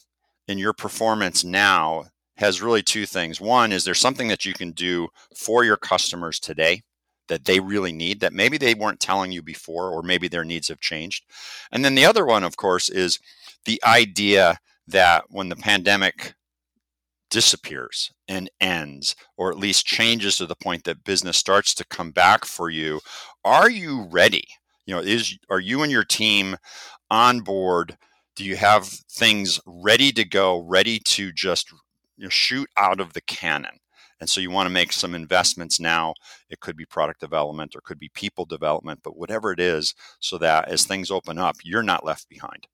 in 0.46 0.58
your 0.58 0.72
performance 0.72 1.42
now 1.44 2.04
has 2.36 2.62
really 2.62 2.82
two 2.82 3.06
things. 3.06 3.40
One 3.40 3.72
is 3.72 3.84
there 3.84 3.94
something 3.94 4.28
that 4.28 4.44
you 4.44 4.54
can 4.54 4.70
do 4.70 5.08
for 5.36 5.64
your 5.64 5.76
customers 5.76 6.38
today 6.38 6.82
that 7.30 7.46
they 7.46 7.60
really 7.60 7.92
need 7.92 8.20
that 8.20 8.34
maybe 8.34 8.58
they 8.58 8.74
weren't 8.74 9.00
telling 9.00 9.32
you 9.32 9.40
before, 9.42 9.90
or 9.90 10.02
maybe 10.02 10.28
their 10.28 10.44
needs 10.44 10.68
have 10.68 10.80
changed. 10.80 11.24
And 11.72 11.82
then 11.82 11.94
the 11.94 12.04
other 12.04 12.26
one, 12.26 12.44
of 12.44 12.58
course, 12.58 12.90
is 12.90 13.18
the 13.64 13.82
idea 13.86 14.58
that 14.86 15.24
when 15.28 15.48
the 15.48 15.56
pandemic 15.56 16.34
disappears 17.30 18.12
and 18.28 18.50
ends, 18.60 19.16
or 19.38 19.50
at 19.50 19.58
least 19.58 19.86
changes 19.86 20.36
to 20.36 20.46
the 20.46 20.56
point 20.56 20.84
that 20.84 21.04
business 21.04 21.38
starts 21.38 21.72
to 21.74 21.86
come 21.86 22.10
back 22.10 22.44
for 22.44 22.68
you, 22.68 23.00
are 23.44 23.70
you 23.70 24.06
ready? 24.10 24.44
You 24.84 24.96
know, 24.96 25.00
is 25.00 25.38
are 25.48 25.60
you 25.60 25.82
and 25.82 25.92
your 25.92 26.04
team 26.04 26.56
on 27.10 27.40
board? 27.40 27.96
Do 28.36 28.44
you 28.44 28.56
have 28.56 28.86
things 28.86 29.60
ready 29.64 30.12
to 30.12 30.24
go, 30.24 30.58
ready 30.58 30.98
to 30.98 31.32
just 31.32 31.72
you 32.20 32.24
know, 32.24 32.30
shoot 32.30 32.68
out 32.76 33.00
of 33.00 33.14
the 33.14 33.22
cannon. 33.22 33.79
And 34.20 34.28
so 34.28 34.40
you 34.40 34.50
want 34.50 34.66
to 34.66 34.72
make 34.72 34.92
some 34.92 35.14
investments 35.14 35.80
now. 35.80 36.14
It 36.50 36.60
could 36.60 36.76
be 36.76 36.84
product 36.84 37.20
development 37.20 37.74
or 37.74 37.80
could 37.80 37.98
be 37.98 38.10
people 38.14 38.44
development, 38.44 39.00
but 39.02 39.16
whatever 39.16 39.52
it 39.52 39.60
is, 39.60 39.94
so 40.18 40.36
that 40.38 40.68
as 40.68 40.84
things 40.84 41.10
open 41.10 41.38
up, 41.38 41.56
you're 41.62 41.82
not 41.82 42.04
left 42.04 42.28
behind. 42.28 42.66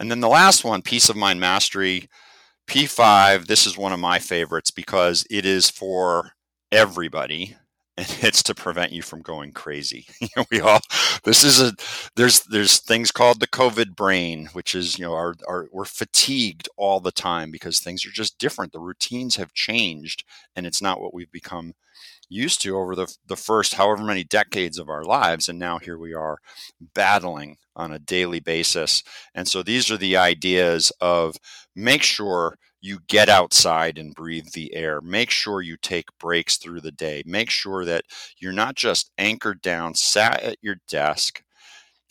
And 0.00 0.10
then 0.10 0.20
the 0.20 0.28
last 0.28 0.64
one, 0.64 0.82
peace 0.82 1.08
of 1.08 1.16
mind 1.16 1.40
mastery, 1.40 2.08
P5. 2.66 3.46
This 3.46 3.66
is 3.66 3.78
one 3.78 3.92
of 3.92 4.00
my 4.00 4.18
favorites 4.18 4.70
because 4.70 5.26
it 5.30 5.46
is 5.46 5.70
for 5.70 6.32
everybody 6.72 7.56
and 7.96 8.06
it's 8.22 8.42
to 8.44 8.54
prevent 8.54 8.92
you 8.92 9.02
from 9.02 9.22
going 9.22 9.52
crazy. 9.52 10.06
we 10.50 10.60
all 10.60 10.80
this 11.24 11.44
is 11.44 11.60
a 11.60 11.72
there's 12.16 12.40
there's 12.40 12.78
things 12.78 13.10
called 13.10 13.40
the 13.40 13.46
COVID 13.46 13.94
brain, 13.96 14.48
which 14.52 14.74
is 14.74 14.98
you 14.98 15.04
know 15.04 15.14
our, 15.14 15.34
our 15.48 15.68
we're 15.72 15.84
fatigued 15.84 16.68
all 16.76 17.00
the 17.00 17.12
time 17.12 17.50
because 17.50 17.80
things 17.80 18.04
are 18.06 18.10
just 18.10 18.38
different. 18.38 18.72
The 18.72 18.80
routines 18.80 19.36
have 19.36 19.52
changed, 19.54 20.24
and 20.54 20.66
it's 20.66 20.82
not 20.82 21.00
what 21.00 21.14
we've 21.14 21.32
become 21.32 21.74
used 22.28 22.60
to 22.62 22.76
over 22.76 22.94
the 22.96 23.14
the 23.26 23.36
first 23.36 23.74
however 23.74 24.02
many 24.02 24.24
decades 24.24 24.78
of 24.78 24.88
our 24.88 25.04
lives, 25.04 25.48
and 25.48 25.58
now 25.58 25.78
here 25.78 25.98
we 25.98 26.14
are 26.14 26.38
battling 26.94 27.56
on 27.74 27.92
a 27.92 27.98
daily 27.98 28.40
basis. 28.40 29.02
And 29.34 29.46
so 29.46 29.62
these 29.62 29.90
are 29.90 29.98
the 29.98 30.16
ideas 30.16 30.90
of 31.00 31.36
make 31.74 32.02
sure 32.02 32.56
you 32.86 33.00
get 33.08 33.28
outside 33.28 33.98
and 33.98 34.14
breathe 34.14 34.52
the 34.54 34.72
air. 34.72 35.00
Make 35.00 35.30
sure 35.30 35.60
you 35.60 35.76
take 35.76 36.06
breaks 36.18 36.56
through 36.56 36.80
the 36.80 36.92
day. 36.92 37.22
Make 37.26 37.50
sure 37.50 37.84
that 37.84 38.04
you're 38.38 38.52
not 38.52 38.76
just 38.76 39.10
anchored 39.18 39.60
down, 39.60 39.94
sat 39.94 40.40
at 40.42 40.58
your 40.62 40.76
desk. 40.88 41.42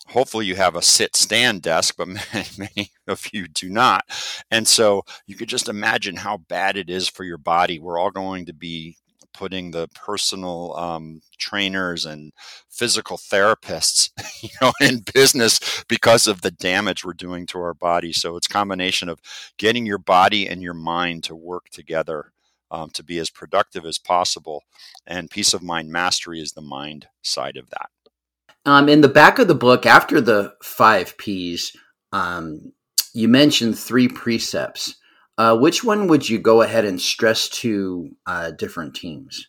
Hopefully, 0.10 0.46
you 0.46 0.55
have 0.55 0.75
a 0.75 0.82
sit 0.82 1.15
stand 1.15 1.62
desk, 1.62 1.96
but 1.98 2.08
many, 2.58 2.91
of 3.08 3.25
you 3.32 3.48
do 3.48 3.70
not. 3.70 4.03
And 4.51 4.67
so 4.67 5.03
you 5.25 5.36
could 5.36 5.50
just 5.50 5.70
imagine 5.70 6.17
how 6.17 6.38
bad 6.38 6.75
it 6.75 6.89
is 6.89 7.08
for 7.08 7.24
your 7.24 7.38
body. 7.38 7.79
We're 7.79 8.00
all 8.00 8.12
going 8.12 8.46
to 8.48 8.53
be 8.53 8.98
putting 9.36 9.72
the 9.72 9.88
personal 9.89 10.75
um, 10.77 11.22
trainers 11.38 12.06
and 12.06 12.32
physical 12.70 13.18
therapists, 13.18 14.10
you 14.42 14.50
know, 14.62 14.72
in 14.82 15.04
business 15.13 15.84
because 15.88 16.27
of 16.27 16.42
the 16.42 16.51
damage 16.51 17.04
we're 17.04 17.13
doing 17.13 17.46
to 17.48 17.60
our 17.60 17.74
body. 17.74 18.13
So 18.13 18.38
it's 18.38 18.48
combination 18.48 19.10
of 19.10 19.20
getting 19.58 19.86
your 19.86 19.98
body 19.98 20.48
and 20.48 20.62
your 20.62 20.74
mind 20.74 21.24
to 21.25 21.36
work 21.36 21.70
together 21.70 22.32
um, 22.72 22.89
to 22.92 23.04
be 23.04 23.20
as 23.20 23.30
productive 23.30 23.86
as 23.86 23.98
possible, 23.98 24.63
and 25.06 25.30
peace 25.30 25.54
of 25.54 25.62
mind 25.62 25.89
mastery 25.89 26.42
is 26.42 26.54
the 26.54 26.62
mind 26.62 27.08
side 27.22 27.58
of 27.58 27.70
that. 27.70 27.89
Um, 28.65 28.89
in 28.89 29.01
the 29.01 29.08
back 29.08 29.38
of 29.38 29.48
the 29.48 29.56
book, 29.56 29.86
after 29.86 30.20
the 30.20 30.54
five 30.63 31.18
P's, 31.18 31.75
um, 32.12 32.74
you 33.13 33.27
mentioned 33.27 33.77
three 33.77 34.08
precepts. 34.08 34.96
Uh, 35.38 35.58
which 35.58 35.84
one 35.84 36.08
would 36.08 36.30
you 36.30 36.39
go 36.39 36.62
ahead 36.62 36.86
and 36.86 37.01
stress 37.01 37.50
to 37.50 38.12
uh, 38.25 38.51
different 38.51 38.96
teams? 38.96 39.48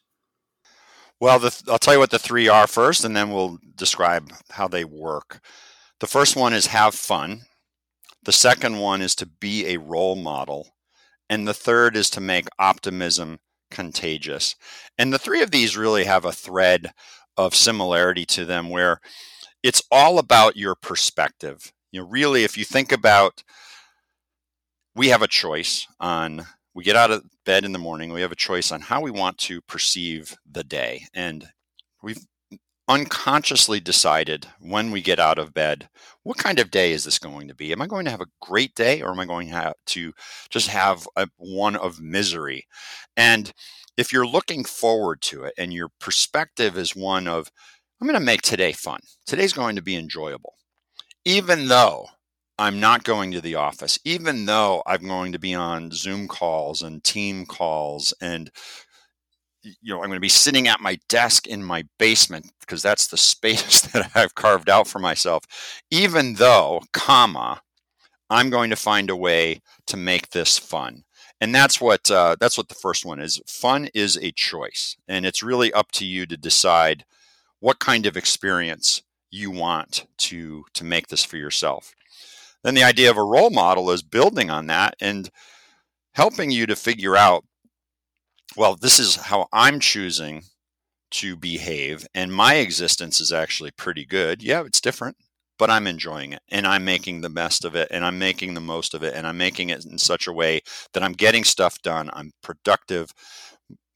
Well, 1.21 1.39
the, 1.39 1.63
I'll 1.69 1.79
tell 1.79 1.95
you 1.95 2.01
what 2.01 2.11
the 2.11 2.19
three 2.19 2.49
are 2.49 2.67
first, 2.67 3.05
and 3.05 3.17
then 3.17 3.31
we'll 3.31 3.59
describe 3.75 4.33
how 4.51 4.69
they 4.69 4.85
work. 4.85 5.41
The 6.01 6.07
first 6.07 6.37
one 6.37 6.53
is 6.53 6.67
have 6.67 6.95
fun. 6.95 7.43
The 8.25 8.33
second 8.33 8.79
one 8.81 9.01
is 9.01 9.15
to 9.17 9.27
be 9.27 9.67
a 9.67 9.79
role 9.79 10.17
model. 10.17 10.75
And 11.31 11.47
the 11.47 11.55
third 11.55 11.97
is 11.97 12.11
to 12.11 12.21
make 12.21 12.49
optimism 12.59 13.39
contagious. 13.71 14.57
And 14.99 15.13
the 15.13 15.19
three 15.19 15.43
of 15.43 15.51
these 15.51 15.77
really 15.77 16.05
have 16.05 16.25
a 16.25 16.33
thread 16.33 16.93
of 17.37 17.55
similarity 17.55 18.25
to 18.27 18.45
them 18.45 18.69
where 18.71 19.01
it's 19.63 19.83
all 19.91 20.19
about 20.19 20.57
your 20.57 20.75
perspective. 20.75 21.73
You 21.93 22.01
know, 22.01 22.09
really, 22.09 22.45
if 22.45 22.57
you 22.57 22.65
think 22.65 22.93
about 22.93 23.43
we 24.97 25.09
have 25.09 25.23
a 25.23 25.29
choice 25.29 25.87
on 26.01 26.47
we 26.75 26.83
get 26.83 26.97
out 26.97 27.11
of 27.11 27.23
bed 27.45 27.65
in 27.65 27.73
the 27.73 27.79
morning 27.79 28.13
we 28.13 28.23
have 28.23 28.33
a 28.33 28.37
choice 28.37 28.73
on 28.73 28.81
how 28.81 29.01
we 29.01 29.11
want 29.11 29.37
to 29.39 29.61
perceive 29.63 30.37
the 30.51 30.65
day. 30.65 31.07
And 31.15 31.47
we've 32.03 32.27
unconsciously 32.89 33.81
decided 33.81 34.47
when 34.61 34.91
we 34.91 35.03
get 35.03 35.19
out 35.19 35.39
of 35.39 35.53
bed 35.53 35.89
what 36.23 36.39
kind 36.39 36.59
of 36.59 36.71
day 36.71 36.93
is 36.93 37.05
this 37.05 37.19
going 37.19 37.49
to 37.49 37.55
be? 37.55 37.73
Am 37.73 37.83
i 37.83 37.87
going 37.87 38.05
to 38.07 38.11
have 38.11 38.21
a 38.21 38.31
great 38.41 38.75
day 38.75 39.03
or 39.03 39.11
am 39.11 39.21
i 39.21 39.27
going 39.27 39.53
to, 39.87 40.13
just 40.51 40.69
have 40.69 41.07
a, 41.17 41.29
one 41.37 41.77
of 41.77 42.01
misery? 42.01 42.67
And 43.17 43.53
if 43.97 44.13
you're 44.13 44.27
looking 44.27 44.65
forward 44.65 45.21
to 45.23 45.45
it 45.45 45.55
and 45.59 45.73
your 45.73 45.91
perspective 46.01 46.79
is 46.79 46.97
one 46.97 47.29
of 47.29 47.51
i'm 48.01 48.07
going 48.07 48.19
to 48.19 48.25
make 48.25 48.43
today 48.43 48.73
fun. 48.73 49.01
Today's 49.27 49.53
going 49.53 49.77
to 49.77 49.83
be 49.83 49.97
enjoyable. 49.97 50.55
Even 51.25 51.69
though 51.69 52.07
I'm 52.59 52.81
not 52.81 53.05
going 53.05 53.33
to 53.33 53.41
the 53.41 53.57
office, 53.57 53.99
even 54.05 54.47
though 54.47 54.83
I'm 54.87 55.07
going 55.07 55.33
to 55.33 55.39
be 55.39 55.55
on 55.55 55.91
Zoom 55.91 56.27
calls 56.27 56.83
and 56.83 57.05
team 57.05 57.45
calls 57.45 58.15
and 58.21 58.51
you 59.83 59.93
know, 59.93 59.97
I'm 59.97 60.09
going 60.09 60.17
to 60.17 60.21
be 60.21 60.29
sitting 60.29 60.69
at 60.69 60.81
my 60.81 60.99
desk 61.09 61.47
in 61.47 61.63
my 61.63 61.85
basement 61.99 62.53
because 62.61 62.83
that's 62.83 63.09
the 63.09 63.17
space 63.17 63.81
that 63.93 64.11
I've 64.15 64.35
carved 64.35 64.71
out 64.71 64.87
for 64.87 64.99
myself. 64.99 65.45
Even 65.91 66.35
though, 66.35 66.83
comma, 66.93 67.61
I'm 68.31 68.51
going 68.51 68.71
to 68.71 68.77
find 68.77 69.11
a 69.11 69.17
way 69.17 69.61
to 69.87 69.97
make 69.97 70.31
this 70.31 70.59
fun. 70.59 71.05
And 71.41 71.55
that's 71.55 71.81
what 71.81 72.11
uh, 72.11 72.37
that's 72.41 72.57
what 72.57 72.69
the 72.69 72.75
first 72.75 73.05
one 73.05 73.21
is. 73.21 73.41
Fun 73.47 73.89
is 73.93 74.17
a 74.17 74.33
choice, 74.33 74.97
and 75.07 75.27
it's 75.27 75.43
really 75.43 75.71
up 75.73 75.93
to 75.93 76.07
you 76.07 76.25
to 76.27 76.37
decide 76.37 77.05
what 77.61 77.79
kind 77.79 78.07
of 78.07 78.17
experience 78.17 79.03
you 79.31 79.51
want 79.51 80.07
to 80.19 80.65
to 80.73 80.85
make 80.85 81.09
this 81.09 81.25
for 81.25 81.37
yourself. 81.37 81.95
Then 82.67 82.75
the 82.75 82.83
idea 82.83 83.09
of 83.11 83.17
a 83.17 83.23
role 83.23 83.51
model 83.51 83.93
is 83.93 84.03
building 84.03 84.51
on 84.51 84.67
that 84.67 84.97
and 85.01 85.31
helping 86.17 86.51
you 86.51 86.67
to 86.67 86.75
figure 86.75 87.17
out 87.17 87.45
well, 88.57 88.75
this 88.75 88.99
is 88.99 89.15
how 89.15 89.47
I'm 89.53 89.79
choosing 89.79 90.43
to 91.13 91.37
behave, 91.37 92.09
and 92.13 92.33
my 92.33 92.55
existence 92.55 93.21
is 93.21 93.31
actually 93.31 93.71
pretty 93.71 94.05
good. 94.05 94.43
Yeah, 94.43 94.65
it's 94.65 94.81
different, 94.81 95.17
but 95.61 95.71
I'm 95.71 95.87
enjoying 95.87 96.33
it 96.33 96.43
and 96.49 96.67
I'm 96.67 96.85
making 96.85 97.21
the 97.21 97.31
best 97.31 97.65
of 97.65 97.77
it 97.77 97.87
and 97.93 98.05
I'm 98.05 98.19
making 98.19 98.55
the 98.55 98.61
most 98.61 98.95
of 98.95 99.05
it 99.05 99.15
and 99.15 99.29
I'm 99.29 99.39
making 99.39 99.71
it 99.71 99.85
in 99.85 99.97
such 99.97 100.27
a 100.27 100.33
way 100.33 100.61
that 100.93 101.05
I'm 101.05 101.13
getting 101.13 101.45
stuff 101.45 101.81
done. 101.83 102.11
I'm 102.15 102.33
productive. 102.43 103.13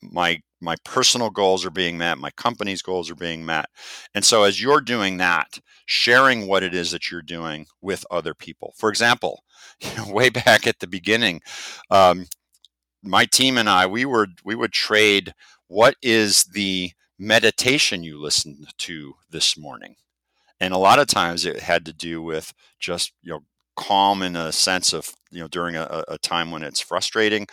My 0.00 0.40
my 0.60 0.76
personal 0.84 1.30
goals 1.30 1.64
are 1.64 1.70
being 1.70 1.98
met, 1.98 2.18
my 2.18 2.30
company's 2.32 2.82
goals 2.82 3.10
are 3.10 3.16
being 3.16 3.44
met. 3.44 3.66
And 4.14 4.24
so 4.24 4.44
as 4.44 4.62
you're 4.62 4.80
doing 4.80 5.16
that, 5.18 5.58
sharing 5.86 6.46
what 6.46 6.62
it 6.62 6.74
is 6.74 6.90
that 6.90 7.10
you're 7.10 7.22
doing 7.22 7.66
with 7.80 8.04
other 8.10 8.34
people. 8.34 8.74
For 8.76 8.90
example, 8.90 9.42
way 10.06 10.28
back 10.28 10.66
at 10.66 10.80
the 10.80 10.86
beginning, 10.86 11.40
um, 11.90 12.26
my 13.02 13.24
team 13.24 13.56
and 13.56 13.68
I, 13.68 13.86
we 13.86 14.04
were 14.04 14.28
we 14.44 14.54
would 14.54 14.72
trade 14.72 15.32
what 15.68 15.94
is 16.02 16.44
the 16.44 16.92
meditation 17.18 18.02
you 18.02 18.20
listened 18.20 18.66
to 18.78 19.14
this 19.30 19.56
morning. 19.56 19.94
And 20.58 20.74
a 20.74 20.78
lot 20.78 20.98
of 20.98 21.06
times 21.06 21.44
it 21.46 21.60
had 21.60 21.86
to 21.86 21.92
do 21.92 22.22
with 22.22 22.52
just, 22.78 23.12
you 23.22 23.32
know, 23.32 23.40
calm 23.76 24.22
in 24.22 24.36
a 24.36 24.52
sense 24.52 24.92
of, 24.92 25.10
you 25.30 25.40
know, 25.40 25.48
during 25.48 25.76
a, 25.76 26.04
a 26.08 26.18
time 26.18 26.50
when 26.50 26.62
it's 26.62 26.80
frustrating 26.80 27.46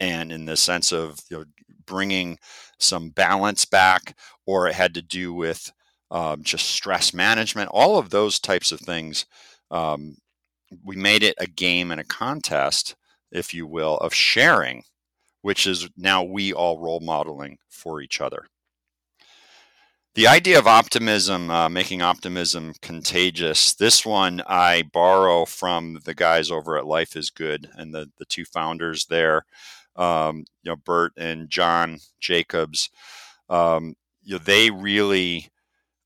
and 0.00 0.32
in 0.32 0.44
the 0.46 0.56
sense 0.56 0.92
of 0.92 1.18
you 1.30 1.38
know, 1.38 1.44
bringing 1.86 2.38
some 2.78 3.10
balance 3.10 3.64
back, 3.64 4.16
or 4.46 4.68
it 4.68 4.74
had 4.74 4.94
to 4.94 5.02
do 5.02 5.32
with 5.32 5.72
um, 6.10 6.42
just 6.42 6.68
stress 6.68 7.12
management, 7.14 7.70
all 7.72 7.98
of 7.98 8.10
those 8.10 8.38
types 8.38 8.72
of 8.72 8.80
things. 8.80 9.26
Um, 9.70 10.16
we 10.84 10.96
made 10.96 11.22
it 11.22 11.34
a 11.38 11.46
game 11.46 11.90
and 11.90 12.00
a 12.00 12.04
contest, 12.04 12.94
if 13.32 13.54
you 13.54 13.66
will, 13.66 13.96
of 13.98 14.14
sharing, 14.14 14.84
which 15.42 15.66
is 15.66 15.88
now 15.96 16.22
we 16.22 16.52
all 16.52 16.78
role 16.78 17.00
modeling 17.00 17.58
for 17.68 18.00
each 18.00 18.20
other. 18.20 18.46
The 20.14 20.28
idea 20.28 20.60
of 20.60 20.68
optimism, 20.68 21.50
uh, 21.50 21.68
making 21.68 22.00
optimism 22.00 22.74
contagious, 22.80 23.74
this 23.74 24.06
one 24.06 24.42
I 24.46 24.82
borrow 24.82 25.44
from 25.44 25.98
the 26.04 26.14
guys 26.14 26.52
over 26.52 26.78
at 26.78 26.86
Life 26.86 27.16
is 27.16 27.30
Good 27.30 27.68
and 27.74 27.92
the, 27.92 28.12
the 28.18 28.24
two 28.24 28.44
founders 28.44 29.06
there 29.06 29.44
um, 29.96 30.44
you 30.62 30.70
know, 30.70 30.76
Bert 30.76 31.12
and 31.16 31.48
John 31.48 31.98
Jacobs, 32.20 32.90
um, 33.48 33.94
you 34.22 34.34
know, 34.34 34.38
they 34.38 34.70
really, 34.70 35.48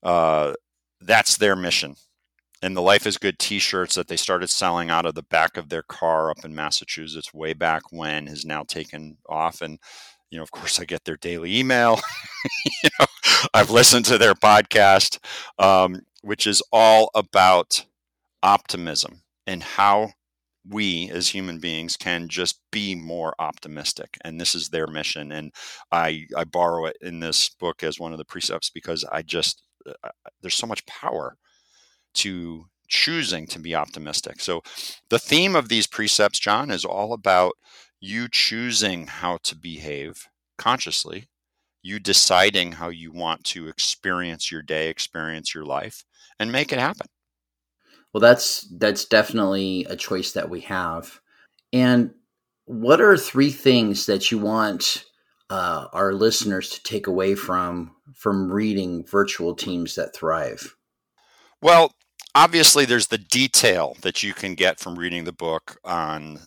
uh, 0.03 0.53
that's 1.01 1.37
their 1.37 1.55
mission. 1.55 1.95
And 2.61 2.75
the 2.75 2.81
Life 2.81 3.07
is 3.07 3.17
Good 3.17 3.39
T-shirts 3.39 3.95
that 3.95 4.09
they 4.09 4.17
started 4.17 4.49
selling 4.49 4.89
out 4.89 5.05
of 5.05 5.15
the 5.15 5.23
back 5.23 5.55
of 5.55 5.69
their 5.69 5.83
car 5.83 6.29
up 6.29 6.43
in 6.43 6.53
Massachusetts 6.53 7.33
way 7.33 7.53
back 7.53 7.83
when 7.91 8.27
has 8.27 8.43
now 8.43 8.63
taken 8.63 9.17
off. 9.29 9.61
And 9.61 9.79
you 10.29 10.37
know, 10.37 10.43
of 10.43 10.51
course, 10.51 10.79
I 10.79 10.85
get 10.85 11.05
their 11.05 11.17
daily 11.17 11.57
email. 11.57 11.99
you 12.83 12.89
know, 12.99 13.05
I've 13.53 13.71
listened 13.71 14.05
to 14.05 14.17
their 14.17 14.35
podcast, 14.35 15.19
um, 15.57 16.01
which 16.21 16.45
is 16.45 16.61
all 16.71 17.09
about 17.15 17.85
optimism 18.43 19.23
and 19.47 19.63
how 19.63 20.11
we 20.69 21.09
as 21.11 21.27
human 21.27 21.59
beings 21.59 21.97
can 21.97 22.27
just 22.27 22.61
be 22.71 22.95
more 22.95 23.33
optimistic 23.39 24.17
and 24.23 24.39
this 24.39 24.55
is 24.55 24.69
their 24.69 24.87
mission 24.87 25.31
and 25.31 25.51
i 25.91 26.25
i 26.35 26.43
borrow 26.43 26.85
it 26.85 26.97
in 27.01 27.19
this 27.19 27.49
book 27.49 27.83
as 27.83 27.99
one 27.99 28.11
of 28.11 28.17
the 28.17 28.25
precepts 28.25 28.69
because 28.69 29.03
i 29.11 29.21
just 29.21 29.63
uh, 29.87 30.09
there's 30.41 30.55
so 30.55 30.67
much 30.67 30.85
power 30.85 31.35
to 32.13 32.65
choosing 32.87 33.45
to 33.47 33.59
be 33.59 33.75
optimistic 33.75 34.39
so 34.39 34.61
the 35.09 35.19
theme 35.19 35.55
of 35.55 35.69
these 35.69 35.87
precepts 35.87 36.39
john 36.39 36.71
is 36.71 36.85
all 36.85 37.13
about 37.13 37.53
you 37.99 38.27
choosing 38.29 39.07
how 39.07 39.37
to 39.43 39.55
behave 39.55 40.27
consciously, 40.57 41.27
you 41.81 41.99
deciding 41.99 42.73
how 42.73 42.89
you 42.89 43.11
want 43.11 43.43
to 43.45 43.67
experience 43.67 44.51
your 44.51 44.61
day, 44.61 44.89
experience 44.89 45.53
your 45.55 45.65
life, 45.65 46.03
and 46.39 46.51
make 46.51 46.71
it 46.71 46.79
happen. 46.79 47.07
Well, 48.13 48.21
that's 48.21 48.67
that's 48.77 49.05
definitely 49.05 49.85
a 49.89 49.95
choice 49.95 50.31
that 50.31 50.49
we 50.49 50.61
have. 50.61 51.19
And 51.71 52.11
what 52.65 53.01
are 53.01 53.17
three 53.17 53.51
things 53.51 54.05
that 54.07 54.31
you 54.31 54.39
want 54.39 55.05
uh, 55.49 55.87
our 55.93 56.13
listeners 56.13 56.69
to 56.69 56.83
take 56.83 57.07
away 57.07 57.35
from 57.35 57.95
from 58.15 58.51
reading 58.51 59.05
Virtual 59.05 59.55
Teams 59.55 59.95
That 59.95 60.15
Thrive? 60.15 60.75
Well, 61.61 61.93
obviously, 62.35 62.85
there's 62.85 63.07
the 63.07 63.17
detail 63.17 63.95
that 64.01 64.23
you 64.23 64.33
can 64.33 64.55
get 64.55 64.79
from 64.79 64.97
reading 64.97 65.23
the 65.23 65.33
book 65.33 65.79
on 65.83 66.39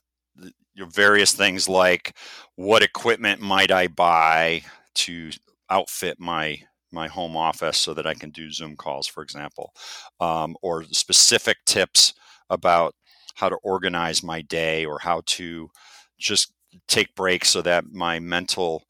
your 0.75 0.87
various 0.87 1.33
things 1.33 1.69
like 1.69 2.17
what 2.57 2.83
equipment 2.83 3.41
might 3.41 3.71
I 3.71 3.89
buy 3.89 4.63
to 4.95 5.31
outfit 5.69 6.19
my 6.19 6.63
my 6.93 7.09
home 7.09 7.37
office 7.37 7.79
so 7.79 7.95
that 7.95 8.07
I 8.07 8.15
can 8.15 8.31
do 8.31 8.51
Zoom 8.51 8.77
calls, 8.77 9.07
for 9.07 9.23
example, 9.23 9.73
um, 10.21 10.57
or 10.63 10.85
specific 10.85 11.59
tips 11.67 12.15
about 12.51 12.95
how 13.35 13.49
to 13.49 13.57
organize 13.63 14.23
my 14.23 14.43
day 14.43 14.85
or 14.85 14.99
how 14.99 15.23
to 15.27 15.71
just 16.19 16.53
take 16.89 17.15
breaks 17.15 17.51
so 17.51 17.63
that 17.63 17.85
my 17.93 18.19
mental 18.19 18.85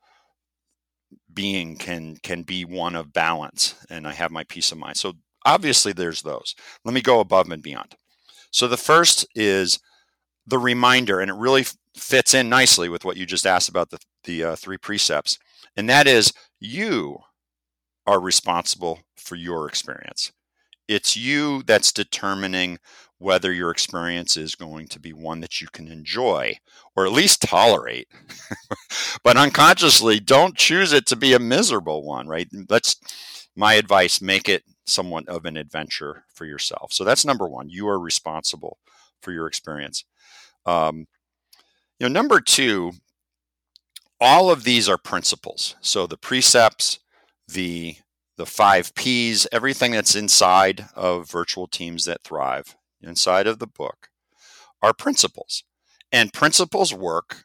being 1.32 1.76
can 1.76 2.16
can 2.22 2.42
be 2.42 2.64
one 2.64 2.94
of 2.94 3.12
balance 3.12 3.74
and 3.90 4.06
I 4.06 4.12
have 4.12 4.30
my 4.30 4.44
peace 4.44 4.72
of 4.72 4.78
mind. 4.78 4.96
So 4.96 5.14
obviously 5.44 5.92
there's 5.92 6.22
those. 6.22 6.54
Let 6.84 6.94
me 6.94 7.00
go 7.00 7.20
above 7.20 7.50
and 7.50 7.62
beyond. 7.62 7.94
So 8.50 8.68
the 8.68 8.76
first 8.76 9.26
is 9.34 9.78
the 10.46 10.58
reminder, 10.58 11.20
and 11.20 11.30
it 11.30 11.36
really 11.36 11.64
fits 11.96 12.34
in 12.34 12.48
nicely 12.48 12.88
with 12.88 13.04
what 13.04 13.16
you 13.16 13.26
just 13.26 13.46
asked 13.46 13.68
about 13.68 13.90
the 13.90 13.98
the 14.24 14.44
uh, 14.44 14.56
three 14.56 14.78
precepts, 14.78 15.38
and 15.76 15.88
that 15.88 16.06
is 16.06 16.32
you 16.60 17.18
are 18.06 18.20
responsible 18.20 19.00
for 19.16 19.36
your 19.36 19.68
experience. 19.68 20.32
It's 20.88 21.16
you 21.16 21.62
that's 21.62 21.92
determining 21.92 22.78
whether 23.18 23.52
your 23.52 23.70
experience 23.70 24.36
is 24.36 24.56
going 24.56 24.88
to 24.88 24.98
be 24.98 25.12
one 25.12 25.40
that 25.40 25.60
you 25.60 25.68
can 25.72 25.86
enjoy 25.86 26.56
or 26.96 27.06
at 27.06 27.12
least 27.12 27.42
tolerate. 27.42 28.08
but 29.24 29.36
unconsciously, 29.36 30.18
don't 30.18 30.56
choose 30.56 30.92
it 30.92 31.06
to 31.06 31.16
be 31.16 31.32
a 31.32 31.38
miserable 31.38 32.04
one, 32.04 32.26
right? 32.26 32.48
Let's, 32.68 32.96
my 33.54 33.74
advice, 33.74 34.20
make 34.20 34.48
it 34.48 34.64
somewhat 34.86 35.28
of 35.28 35.44
an 35.44 35.56
adventure 35.56 36.24
for 36.34 36.44
yourself. 36.44 36.92
So 36.92 37.04
that's 37.04 37.24
number 37.24 37.48
one. 37.48 37.70
You 37.70 37.88
are 37.88 38.00
responsible 38.00 38.78
for 39.20 39.30
your 39.30 39.46
experience. 39.46 40.04
Um, 40.66 41.06
you 42.00 42.08
know, 42.08 42.12
number 42.12 42.40
two, 42.40 42.92
all 44.20 44.50
of 44.50 44.64
these 44.64 44.88
are 44.88 44.98
principles. 44.98 45.76
So 45.80 46.06
the 46.06 46.16
precepts, 46.16 46.98
the 47.52 47.96
the 48.38 48.46
five 48.46 48.94
P's, 48.94 49.46
everything 49.52 49.92
that's 49.92 50.14
inside 50.14 50.86
of 50.94 51.30
virtual 51.30 51.66
teams 51.66 52.06
that 52.06 52.24
thrive, 52.24 52.76
inside 53.02 53.46
of 53.46 53.58
the 53.58 53.66
book, 53.66 54.08
are 54.82 54.94
principles. 54.94 55.64
And 56.10 56.32
principles 56.32 56.92
work 56.94 57.44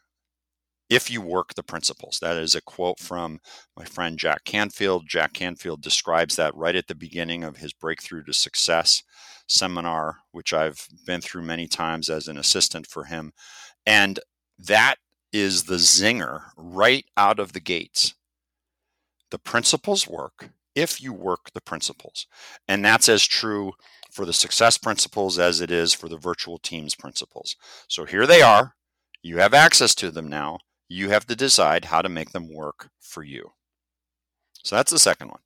if 0.88 1.10
you 1.10 1.20
work 1.20 1.54
the 1.54 1.62
principles. 1.62 2.18
That 2.20 2.36
is 2.36 2.54
a 2.54 2.62
quote 2.62 2.98
from 2.98 3.40
my 3.76 3.84
friend 3.84 4.18
Jack 4.18 4.44
Canfield. 4.44 5.06
Jack 5.06 5.34
Canfield 5.34 5.82
describes 5.82 6.36
that 6.36 6.54
right 6.54 6.74
at 6.74 6.86
the 6.86 6.94
beginning 6.94 7.44
of 7.44 7.58
his 7.58 7.72
Breakthrough 7.72 8.24
to 8.24 8.32
Success 8.32 9.02
seminar, 9.46 10.18
which 10.32 10.52
I've 10.52 10.88
been 11.06 11.20
through 11.20 11.42
many 11.42 11.66
times 11.66 12.08
as 12.08 12.28
an 12.28 12.38
assistant 12.38 12.86
for 12.86 13.04
him. 13.04 13.32
And 13.86 14.20
that 14.58 14.96
is 15.32 15.64
the 15.64 15.76
zinger 15.76 16.44
right 16.56 17.04
out 17.16 17.38
of 17.38 17.52
the 17.52 17.60
gates. 17.60 18.14
The 19.30 19.38
principles 19.38 20.08
work 20.08 20.50
if 20.74 21.00
you 21.00 21.12
work 21.12 21.50
the 21.52 21.60
principles. 21.60 22.26
And 22.66 22.84
that's 22.84 23.08
as 23.08 23.26
true 23.26 23.72
for 24.10 24.24
the 24.24 24.32
success 24.32 24.78
principles 24.78 25.38
as 25.38 25.60
it 25.60 25.70
is 25.70 25.92
for 25.92 26.08
the 26.08 26.16
virtual 26.16 26.58
teams 26.58 26.94
principles. 26.94 27.56
So 27.88 28.04
here 28.04 28.26
they 28.26 28.42
are. 28.42 28.74
You 29.22 29.38
have 29.38 29.54
access 29.54 29.94
to 29.96 30.10
them 30.10 30.28
now. 30.28 30.58
You 30.88 31.10
have 31.10 31.26
to 31.26 31.36
decide 31.36 31.86
how 31.86 32.00
to 32.00 32.08
make 32.08 32.30
them 32.30 32.52
work 32.52 32.90
for 33.00 33.22
you. 33.22 33.52
So 34.62 34.76
that's 34.76 34.92
the 34.92 34.98
second 34.98 35.28
one. 35.28 35.40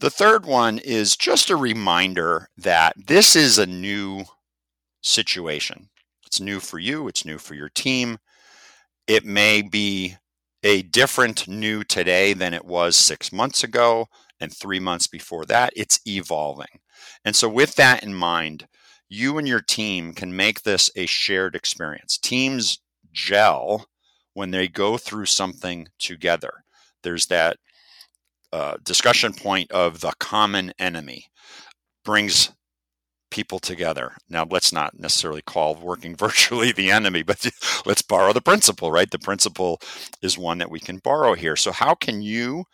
The 0.00 0.10
third 0.10 0.46
one 0.46 0.78
is 0.78 1.16
just 1.16 1.50
a 1.50 1.56
reminder 1.56 2.48
that 2.56 2.94
this 2.96 3.36
is 3.36 3.58
a 3.58 3.66
new 3.66 4.24
situation. 5.02 5.90
It's 6.26 6.40
new 6.40 6.58
for 6.58 6.78
you, 6.78 7.06
it's 7.06 7.24
new 7.24 7.38
for 7.38 7.54
your 7.54 7.68
team. 7.68 8.18
It 9.06 9.24
may 9.24 9.62
be 9.62 10.16
a 10.62 10.82
different 10.82 11.48
new 11.48 11.84
today 11.84 12.32
than 12.32 12.54
it 12.54 12.64
was 12.64 12.96
six 12.96 13.32
months 13.32 13.64
ago 13.64 14.08
and 14.40 14.54
three 14.54 14.80
months 14.80 15.06
before 15.06 15.44
that. 15.46 15.72
It's 15.76 16.00
evolving. 16.06 16.80
And 17.24 17.34
so, 17.34 17.48
with 17.48 17.74
that 17.76 18.02
in 18.02 18.14
mind, 18.14 18.66
you 19.08 19.38
and 19.38 19.46
your 19.48 19.60
team 19.60 20.12
can 20.14 20.34
make 20.34 20.62
this 20.62 20.90
a 20.96 21.06
shared 21.06 21.54
experience. 21.54 22.18
Teams 22.18 22.80
gel 23.12 23.86
when 24.34 24.50
they 24.50 24.68
go 24.68 24.96
through 24.96 25.26
something 25.26 25.88
together. 25.98 26.64
There's 27.02 27.26
that 27.26 27.56
uh, 28.52 28.76
discussion 28.82 29.32
point 29.32 29.70
of 29.70 30.00
the 30.00 30.12
common 30.18 30.72
enemy 30.78 31.26
brings 32.04 32.52
people 33.30 33.58
together. 33.58 34.12
Now, 34.28 34.46
let's 34.48 34.72
not 34.72 34.98
necessarily 34.98 35.42
call 35.42 35.74
working 35.76 36.16
virtually 36.16 36.72
the 36.72 36.90
enemy, 36.90 37.22
but 37.22 37.46
let's 37.86 38.02
borrow 38.02 38.32
the 38.32 38.40
principle, 38.40 38.90
right? 38.90 39.10
The 39.10 39.18
principle 39.18 39.80
is 40.22 40.38
one 40.38 40.58
that 40.58 40.70
we 40.70 40.80
can 40.80 40.98
borrow 40.98 41.34
here. 41.34 41.56
So, 41.56 41.72
how 41.72 41.94
can 41.94 42.22
you 42.22 42.64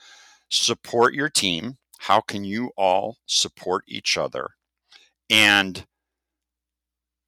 support 0.51 1.15
your 1.15 1.29
team? 1.29 1.77
How 1.99 2.21
can 2.21 2.45
you 2.45 2.71
all 2.77 3.17
support 3.27 3.85
each 3.89 4.17
other? 4.17 4.51
And 5.29 5.85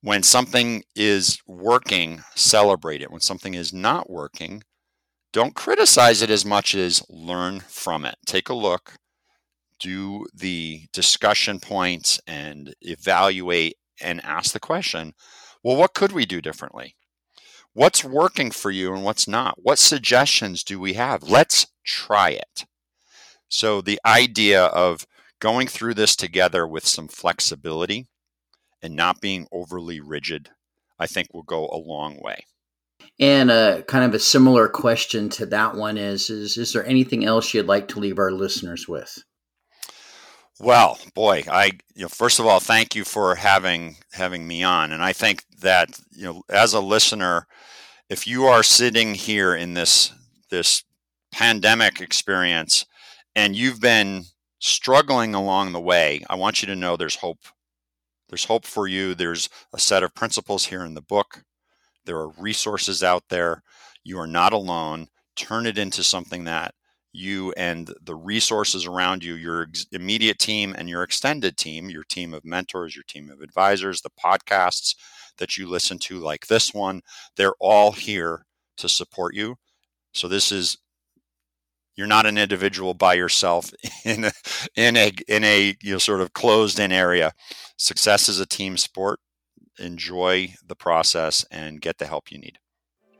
when 0.02 0.22
something 0.22 0.84
is 0.94 1.38
working, 1.46 2.22
celebrate 2.36 3.02
it. 3.02 3.10
When 3.10 3.20
something 3.20 3.54
is 3.54 3.72
not 3.72 4.08
working, 4.08 4.62
don't 5.32 5.54
criticize 5.54 6.22
it 6.22 6.30
as 6.30 6.44
much 6.44 6.74
as 6.74 7.02
learn 7.08 7.60
from 7.60 8.04
it. 8.04 8.16
Take 8.24 8.48
a 8.48 8.54
look, 8.54 8.94
do 9.80 10.26
the 10.34 10.82
discussion 10.92 11.60
points, 11.60 12.20
and 12.26 12.74
evaluate 12.80 13.76
and 14.00 14.24
ask 14.24 14.52
the 14.52 14.60
question 14.60 15.14
well, 15.62 15.76
what 15.76 15.94
could 15.94 16.12
we 16.12 16.24
do 16.24 16.40
differently? 16.40 16.94
What's 17.72 18.04
working 18.04 18.50
for 18.50 18.70
you 18.70 18.94
and 18.94 19.04
what's 19.04 19.28
not? 19.28 19.56
What 19.58 19.78
suggestions 19.78 20.64
do 20.64 20.80
we 20.80 20.94
have? 20.94 21.22
Let's 21.24 21.66
try 21.84 22.30
it. 22.30 22.64
So, 23.48 23.80
the 23.80 24.00
idea 24.04 24.64
of 24.64 25.06
going 25.40 25.68
through 25.68 25.94
this 25.94 26.16
together 26.16 26.66
with 26.66 26.86
some 26.86 27.08
flexibility 27.08 28.06
and 28.82 28.94
not 28.94 29.20
being 29.20 29.46
overly 29.52 30.00
rigid, 30.00 30.50
I 30.98 31.06
think 31.06 31.32
will 31.32 31.42
go 31.42 31.68
a 31.68 31.78
long 31.78 32.18
way. 32.20 32.44
And 33.20 33.50
a 33.50 33.54
uh, 33.54 33.82
kind 33.82 34.04
of 34.04 34.14
a 34.14 34.18
similar 34.18 34.68
question 34.68 35.28
to 35.30 35.46
that 35.46 35.74
one 35.74 35.98
is, 35.98 36.30
is 36.30 36.56
is 36.56 36.72
there 36.72 36.86
anything 36.86 37.24
else 37.24 37.52
you'd 37.52 37.66
like 37.66 37.88
to 37.88 38.00
leave 38.00 38.18
our 38.18 38.30
listeners 38.30 38.86
with? 38.86 39.22
Well, 40.60 40.98
boy, 41.14 41.44
I 41.50 41.72
you 41.94 42.02
know 42.02 42.08
first 42.08 42.38
of 42.40 42.46
all, 42.46 42.60
thank 42.60 42.94
you 42.94 43.04
for 43.04 43.34
having 43.36 43.96
having 44.12 44.46
me 44.46 44.62
on, 44.64 44.92
and 44.92 45.02
I 45.02 45.12
think 45.12 45.44
that 45.60 46.00
you 46.10 46.24
know 46.24 46.42
as 46.50 46.74
a 46.74 46.80
listener, 46.80 47.46
if 48.08 48.26
you 48.26 48.46
are 48.46 48.62
sitting 48.62 49.14
here 49.14 49.54
in 49.54 49.74
this 49.74 50.12
this 50.50 50.82
pandemic 51.32 52.00
experience 52.00 52.86
and 53.36 53.54
you've 53.54 53.80
been 53.80 54.24
struggling 54.60 55.34
along 55.34 55.72
the 55.72 55.80
way, 55.80 56.24
I 56.28 56.34
want 56.34 56.62
you 56.62 56.66
to 56.68 56.76
know 56.76 56.96
there's 56.96 57.16
hope. 57.16 57.38
There's 58.28 58.44
hope 58.46 58.66
for 58.66 58.88
you. 58.88 59.14
There's 59.14 59.48
a 59.72 59.78
set 59.78 60.02
of 60.02 60.14
principles 60.14 60.66
here 60.66 60.84
in 60.84 60.94
the 60.94 61.02
book 61.02 61.44
there 62.08 62.16
are 62.16 62.30
resources 62.38 63.02
out 63.02 63.24
there. 63.28 63.62
You 64.02 64.18
are 64.18 64.26
not 64.26 64.54
alone. 64.54 65.08
Turn 65.36 65.66
it 65.66 65.76
into 65.76 66.02
something 66.02 66.44
that 66.44 66.74
you 67.12 67.52
and 67.56 67.92
the 68.02 68.14
resources 68.14 68.86
around 68.86 69.24
you, 69.24 69.34
your 69.34 69.66
immediate 69.92 70.38
team 70.38 70.74
and 70.76 70.88
your 70.88 71.02
extended 71.02 71.56
team, 71.56 71.90
your 71.90 72.04
team 72.04 72.34
of 72.34 72.44
mentors, 72.44 72.94
your 72.94 73.04
team 73.08 73.30
of 73.30 73.40
advisors, 73.40 74.02
the 74.02 74.10
podcasts 74.10 74.94
that 75.38 75.56
you 75.56 75.68
listen 75.68 75.98
to, 75.98 76.18
like 76.18 76.46
this 76.46 76.74
one, 76.74 77.00
they're 77.36 77.54
all 77.60 77.92
here 77.92 78.44
to 78.76 78.88
support 78.88 79.34
you. 79.34 79.56
So 80.12 80.28
this 80.28 80.52
is 80.52 80.78
you're 81.96 82.06
not 82.06 82.26
an 82.26 82.38
individual 82.38 82.94
by 82.94 83.14
yourself 83.14 83.70
in 84.04 84.24
a, 84.24 84.32
in 84.76 84.96
a 84.96 85.12
in 85.26 85.44
a 85.44 85.76
you 85.82 85.92
know 85.92 85.98
sort 85.98 86.20
of 86.20 86.32
closed 86.32 86.78
in 86.78 86.92
area. 86.92 87.32
Success 87.76 88.28
is 88.28 88.40
a 88.40 88.46
team 88.46 88.76
sport 88.76 89.20
enjoy 89.78 90.54
the 90.66 90.74
process 90.74 91.44
and 91.50 91.80
get 91.80 91.98
the 91.98 92.06
help 92.06 92.30
you 92.30 92.38
need. 92.38 92.58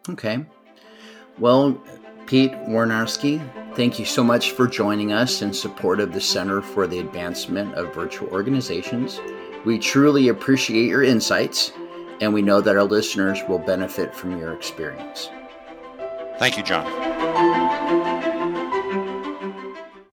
Okay. 0.09 0.45
Well, 1.39 1.81
Pete 2.27 2.53
Winiarski, 2.53 3.41
thank 3.79 3.97
you 3.97 4.05
so 4.05 4.25
much 4.25 4.51
for 4.51 4.67
joining 4.67 5.13
us 5.13 5.41
in 5.41 5.55
support 5.55 6.01
of 6.01 6.13
the 6.13 6.21
Center 6.21 6.61
for 6.61 6.89
the 6.89 6.99
Advancement 6.99 7.73
of 7.77 7.95
Virtual 7.95 8.29
Organizations. 8.31 9.21
We 9.65 9.79
truly 9.79 10.27
appreciate 10.27 10.89
your 10.89 11.05
insights. 11.05 11.71
and 12.21 12.35
we 12.35 12.43
know 12.43 12.61
that 12.61 12.75
our 12.75 12.83
listeners 12.83 13.39
will 13.49 13.61
benefit 13.61 14.13
from 14.13 14.37
your 14.37 14.53
experience. 14.53 15.31
Thank 16.41 16.57
you, 16.57 16.65
John. 16.65 17.98